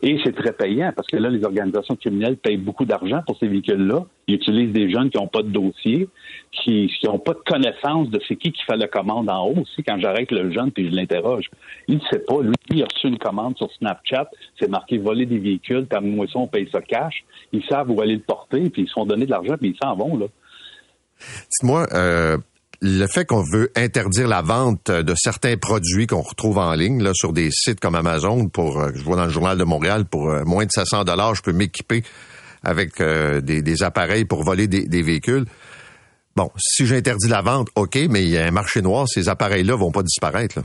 [0.00, 3.48] Et c'est très payant parce que là, les organisations criminelles payent beaucoup d'argent pour ces
[3.48, 4.04] véhicules-là.
[4.28, 6.08] Ils utilisent des jeunes qui n'ont pas de dossier,
[6.52, 9.82] qui n'ont pas de connaissance de c'est qui qui fait la commande en haut aussi.
[9.82, 11.50] Quand j'arrête le jeune puis je l'interroge,
[11.88, 12.40] il ne sait pas.
[12.40, 14.30] Lui, il a reçu une commande sur Snapchat,
[14.60, 17.24] c'est marqué voler des véhicules, comme moi ça, on paye ça cash.
[17.52, 19.78] Ils savent où aller le porter, puis ils se font donner de l'argent, puis ils
[19.82, 20.26] s'en vont, là.
[21.50, 22.38] Dites-moi, euh,
[22.80, 27.10] le fait qu'on veut interdire la vente de certains produits qu'on retrouve en ligne là,
[27.14, 30.30] sur des sites comme Amazon, pour euh, je vois dans le journal de Montréal, pour
[30.30, 32.04] euh, moins de 500 dollars, je peux m'équiper
[32.62, 35.44] avec euh, des, appareils pour voler des, véhicules.
[36.36, 39.76] Bon, si j'interdis la vente, OK, mais il y a un marché noir, ces appareils-là
[39.76, 40.60] vont pas disparaître.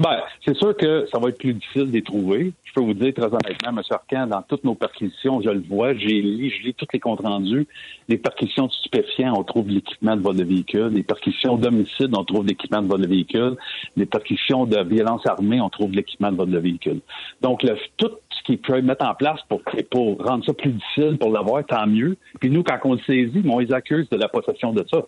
[0.00, 2.52] Ben, c'est sûr que ça va être plus difficile de les trouver.
[2.64, 3.82] Je peux vous dire très honnêtement, M.
[3.90, 7.20] Arcan, dans toutes nos perquisitions, je le vois, j'ai lu, je lis tous les comptes
[7.20, 7.66] rendus.
[8.08, 10.88] Les perquisitions de stupéfiants, on trouve l'équipement de vol de véhicule.
[10.94, 13.56] Les perquisitions d'homicide, on trouve l'équipement de vol de véhicule.
[13.94, 17.00] Les perquisitions de violence armée, on trouve l'équipement de vol de véhicule.
[17.42, 17.66] Donc,
[17.98, 19.60] tout ce qu'ils peuvent mettre en place pour,
[19.90, 22.16] pour rendre ça plus difficile pour l'avoir, tant mieux.
[22.40, 25.04] Puis nous, quand on le saisit, on les accuse de la possession de ça.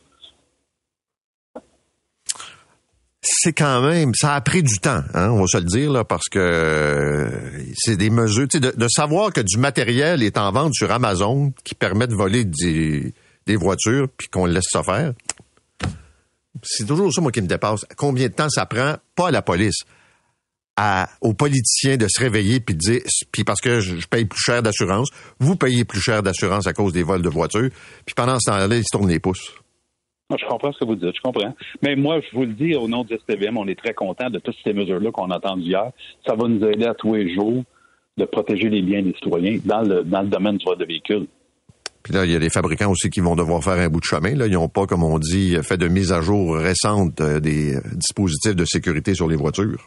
[3.45, 6.05] C'est quand même, ça a pris du temps, hein, on va se le dire, là,
[6.05, 7.28] parce que euh,
[7.76, 11.74] c'est des mesures, de, de savoir que du matériel est en vente sur Amazon qui
[11.74, 15.12] permet de voler des, voitures, puis qu'on laisse ça faire.
[16.62, 17.84] C'est toujours ça, moi, qui me dépasse.
[17.97, 19.80] Combien de temps ça prend, pas à la police,
[20.76, 23.01] à, aux politiciens de se réveiller puis de dire,
[23.32, 25.09] puis parce que je, paye plus cher d'assurance,
[25.40, 27.70] vous payez plus cher d'assurance à cause des vols de voitures,
[28.07, 29.53] puis pendant ce temps-là, ils se tournent les pouces.
[30.39, 31.55] Je comprends ce que vous dites, je comprends.
[31.83, 34.39] Mais moi, je vous le dis, au nom du STVM, on est très content de
[34.39, 35.91] toutes ces mesures-là qu'on a entendues hier.
[36.26, 37.62] Ça va nous aider à tous les jours
[38.16, 41.26] de protéger les biens des citoyens dans le, dans le domaine du voie de véhicule.
[42.03, 44.05] Puis là, il y a les fabricants aussi qui vont devoir faire un bout de
[44.05, 44.35] chemin.
[44.35, 44.47] Là.
[44.47, 48.57] Ils n'ont pas, comme on dit, fait de mise à jour récente euh, des dispositifs
[48.57, 49.87] de sécurité sur les voitures.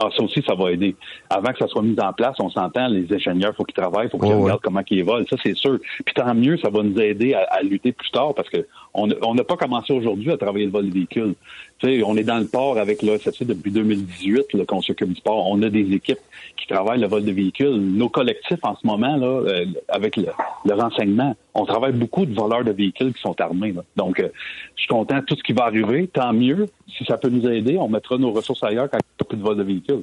[0.00, 0.94] Ah, ça aussi, ça va aider.
[1.28, 4.10] Avant que ça soit mis en place, on s'entend, les ingénieurs, faut qu'ils travaillent, il
[4.10, 5.24] faut qu'ils regardent comment ils volent.
[5.28, 5.80] Ça, c'est sûr.
[6.04, 8.64] Puis tant mieux, ça va nous aider à, lutter plus tard parce que
[8.98, 11.34] on n'a pas commencé aujourd'hui à travailler le vol des véhicules.
[11.82, 15.46] on est dans le port avec l'OSFC depuis 2018 qu'on s'occupe du port.
[15.48, 16.18] On a des équipes
[16.56, 17.76] qui travaillent le vol de véhicules.
[17.76, 20.26] Nos collectifs en ce moment, là, euh, avec le,
[20.72, 23.74] renseignement, on travaille beaucoup de voleurs de véhicules qui sont armés.
[23.96, 24.28] Donc, euh,
[24.76, 26.08] je suis content de tout ce qui va arriver.
[26.08, 26.66] Tant mieux.
[26.96, 29.36] Si ça peut nous aider, on mettra nos ressources ailleurs quand il n'y a plus
[29.36, 30.02] de vol de véhicules.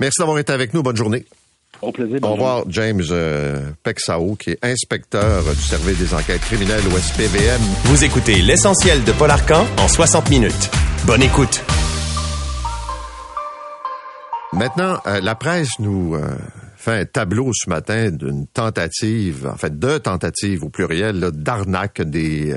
[0.00, 0.82] Merci d'avoir été avec nous.
[0.82, 1.24] Bonne journée.
[1.82, 2.18] Au plaisir.
[2.22, 7.60] Au revoir, James euh, Pexao, qui est inspecteur du service des enquêtes criminelles au SPVM.
[7.84, 10.70] Vous écoutez l'essentiel de Paul Arcan en 60 minutes.
[11.06, 11.62] Bonne écoute.
[14.52, 16.36] Maintenant, euh, la presse nous euh,
[16.76, 22.54] fait un tableau ce matin d'une tentative, en fait deux tentatives au pluriel, d'arnaque des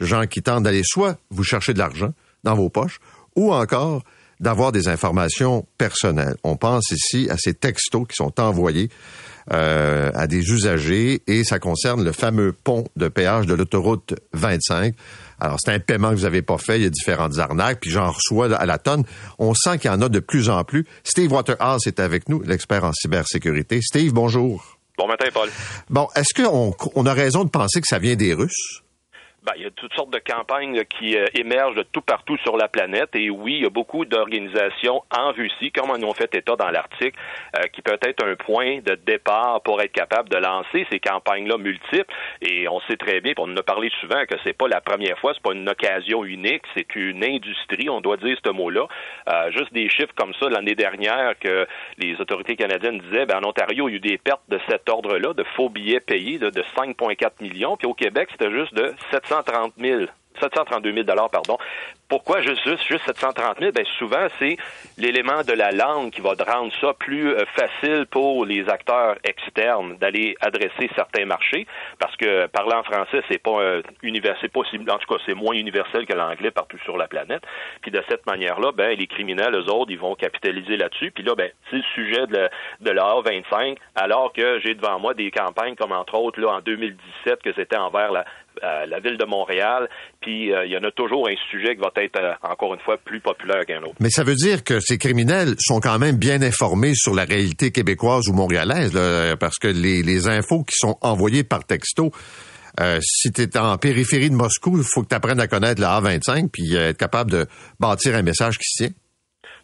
[0.00, 2.12] gens qui tentent d'aller soit vous chercher de l'argent
[2.44, 2.98] dans vos poches,
[3.36, 4.02] ou encore
[4.40, 6.36] d'avoir des informations personnelles.
[6.44, 8.90] On pense ici à ces textos qui sont envoyés
[9.52, 14.94] euh, à des usagers et ça concerne le fameux pont de péage de l'autoroute 25.
[15.40, 17.90] Alors, c'est un paiement que vous n'avez pas fait, il y a différentes arnaques, puis
[17.90, 19.04] j'en reçois à la tonne.
[19.38, 20.86] On sent qu'il y en a de plus en plus.
[21.02, 23.80] Steve Waterhouse est avec nous, l'expert en cybersécurité.
[23.82, 24.78] Steve, bonjour.
[24.96, 25.50] Bon matin, Paul.
[25.90, 28.83] Bon, est-ce qu'on on a raison de penser que ça vient des Russes?
[29.44, 32.56] Ben, il y a toutes sortes de campagnes qui euh, émergent de tout partout sur
[32.56, 33.10] la planète.
[33.14, 36.70] Et oui, il y a beaucoup d'organisations en Russie, comme on en fait état dans
[36.70, 37.18] l'article,
[37.58, 41.58] euh, qui peut être un point de départ pour être capable de lancer ces campagnes-là
[41.58, 42.10] multiples.
[42.40, 45.18] Et on sait très bien, on en a parlé souvent, que c'est pas la première
[45.18, 48.88] fois, c'est pas une occasion unique, c'est une industrie, on doit dire ce mot-là.
[49.28, 51.66] Euh, juste des chiffres comme ça l'année dernière que
[51.98, 54.88] les autorités canadiennes disaient, ben, en Ontario, il y a eu des pertes de cet
[54.88, 59.33] ordre-là, de faux billets payés de 5,4 millions, puis au Québec, c'était juste de 700
[59.42, 60.08] 730 000
[60.40, 61.58] 732 000 pardon.
[62.08, 63.72] Pourquoi juste, juste, 730 000?
[63.72, 64.56] Ben, souvent, c'est
[64.98, 69.96] l'élément de la langue qui va rendre ça plus euh, facile pour les acteurs externes
[69.96, 71.66] d'aller adresser certains marchés,
[71.98, 75.54] parce que parler en français, c'est pas euh, universel, pas en tout cas, c'est moins
[75.54, 77.42] universel que l'anglais partout sur la planète.
[77.80, 81.10] Puis de cette manière-là, ben, les criminels, eux autres, ils vont capitaliser là-dessus.
[81.10, 82.48] Puis là, ben, c'est le sujet de,
[82.80, 86.60] de la 25 alors que j'ai devant moi des campagnes comme entre autres là en
[86.60, 88.24] 2017 que c'était envers la,
[88.62, 89.88] la ville de Montréal.
[90.20, 91.90] Puis euh, il y en a toujours un sujet qui va
[92.24, 92.34] euh.
[94.00, 97.70] Mais ça veut dire que ces criminels sont quand même bien informés sur la réalité
[97.70, 98.92] québécoise ou montréalaise,
[99.38, 102.10] parce que les, infos qui sont envoyées par texto.
[102.80, 105.80] Euh, si tu es en périphérie de Moscou, il faut que tu apprennes à connaître
[105.80, 107.46] la A25 puis être capable de
[107.78, 108.94] bâtir un message qui se tient.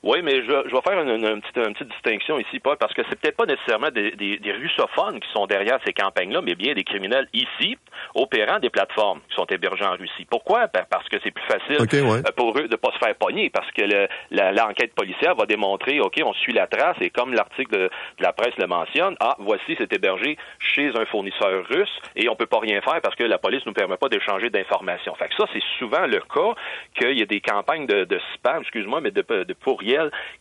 [0.03, 2.95] Oui, mais je, je vais faire une, une, petite, une, petite, distinction ici, Paul, parce
[2.95, 6.55] que c'est peut-être pas nécessairement des, des, des, russophones qui sont derrière ces campagnes-là, mais
[6.55, 7.77] bien des criminels ici,
[8.15, 10.25] opérant des plateformes qui sont hébergées en Russie.
[10.25, 10.69] Pourquoi?
[10.69, 13.71] Ben parce que c'est plus facile euh, pour eux de pas se faire pogner, parce
[13.73, 13.83] que
[14.31, 17.91] l'enquête policière va démontrer, OK, on suit la trace, et comme l'article de,
[18.21, 22.47] la presse le mentionne, ah, voici, c'est hébergé chez un fournisseur russe, et on peut
[22.47, 25.15] pas rien faire parce que la police nous permet pas d'échanger d'informations.
[25.17, 26.55] Fait que ça, c'est souvent le cas
[26.99, 29.90] qu'il y a des campagnes de, de spam, excuse-moi, mais de, de pourrier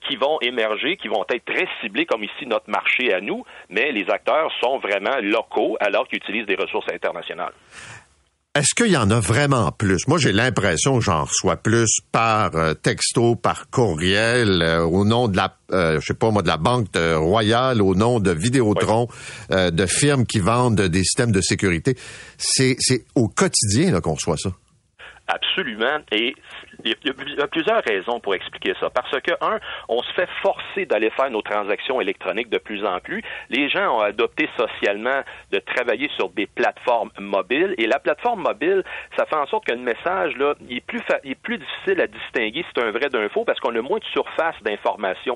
[0.08, 3.91] qui vont émerger, qui vont être très ciblés comme ici notre marché à nous, mais
[3.91, 7.54] les acteurs sont vraiment locaux alors qu'ils utilisent des ressources internationales.
[8.56, 10.08] est-ce qu'il y en a vraiment plus?
[10.08, 15.28] Moi, j'ai l'impression que j'en reçois plus par euh, texto, par courriel, euh, au nom
[15.28, 19.08] de la, euh, je sais pas moi, de la Banque Royale, au nom de Vidéotron,
[19.50, 21.95] de firmes qui vendent des systèmes de sécurité.
[22.38, 24.50] C'est, c'est au quotidien qu'on reçoit ça.
[25.28, 26.00] Absolument.
[26.12, 26.36] Et
[26.84, 28.90] il y, a, plusieurs raisons pour expliquer ça.
[28.90, 33.00] Parce que, un, on se fait forcer d'aller faire nos transactions électroniques de plus en
[33.00, 33.22] plus.
[33.50, 35.22] Les gens ont adopté socialement
[35.52, 37.76] de travailler sur des plateformes mobiles.
[37.78, 38.84] Et la plateforme mobile,
[39.18, 42.02] ça fait en sorte que le message, là, il est plus, il est plus difficile
[42.02, 45.36] à distinguer si c'est un vrai d'un faux parce qu'on a moins de surface d'information.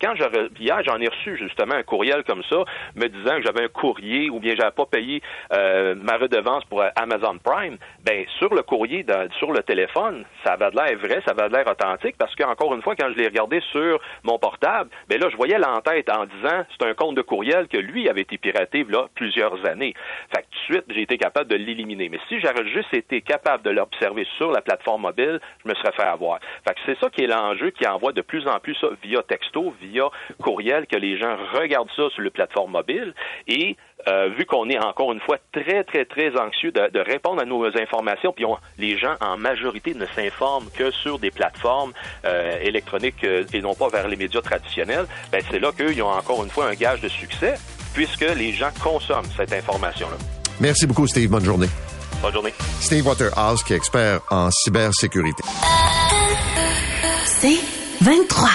[0.00, 0.24] Quand je,
[0.60, 2.64] hier, j'en ai reçu justement un courriel comme ça,
[2.94, 5.22] me disant que j'avais un courrier ou bien j'avais pas payé
[5.52, 7.78] euh, ma redevance pour Amazon Prime.
[8.04, 9.04] Ben, sur le courrier,
[9.38, 12.82] sur le téléphone, ça avait de l'air vrai, ça avait l'air authentique, parce qu'encore une
[12.82, 16.64] fois, quand je l'ai regardé sur mon portable, ben là, je voyais l'entête en disant
[16.70, 19.94] c'est un compte de courriel que lui avait été piraté là plusieurs années.
[20.34, 22.08] Fait que tout de suite, j'ai été capable de l'éliminer.
[22.08, 25.92] Mais si j'avais juste été capable de l'observer sur la plateforme mobile, je me serais
[25.92, 26.38] fait avoir.
[26.66, 29.22] Fait que c'est ça qui est l'enjeu qui envoie de plus en plus ça via
[29.22, 30.08] texto, via
[30.42, 33.14] courriel, que les gens regardent ça sur la plateforme mobile
[33.48, 33.76] et
[34.08, 37.64] euh, vu qu'on est encore une fois très, très, très anxieux de, répondre à nos
[37.64, 38.44] informations, puis
[38.78, 41.92] les gens en majorité ne s'informent que sur des plateformes
[42.24, 46.08] euh, électroniques euh, et non pas vers les médias traditionnels, ben c'est là qu'ils ont
[46.10, 47.54] encore une fois un gage de succès,
[47.94, 50.16] puisque les gens consomment cette information-là.
[50.60, 51.30] Merci beaucoup, Steve.
[51.30, 51.68] Bonne journée.
[52.22, 52.54] Bonne journée.
[52.80, 55.42] Steve Waterhouse, qui est expert en cybersécurité.
[57.24, 57.58] C'est
[58.00, 58.48] 23.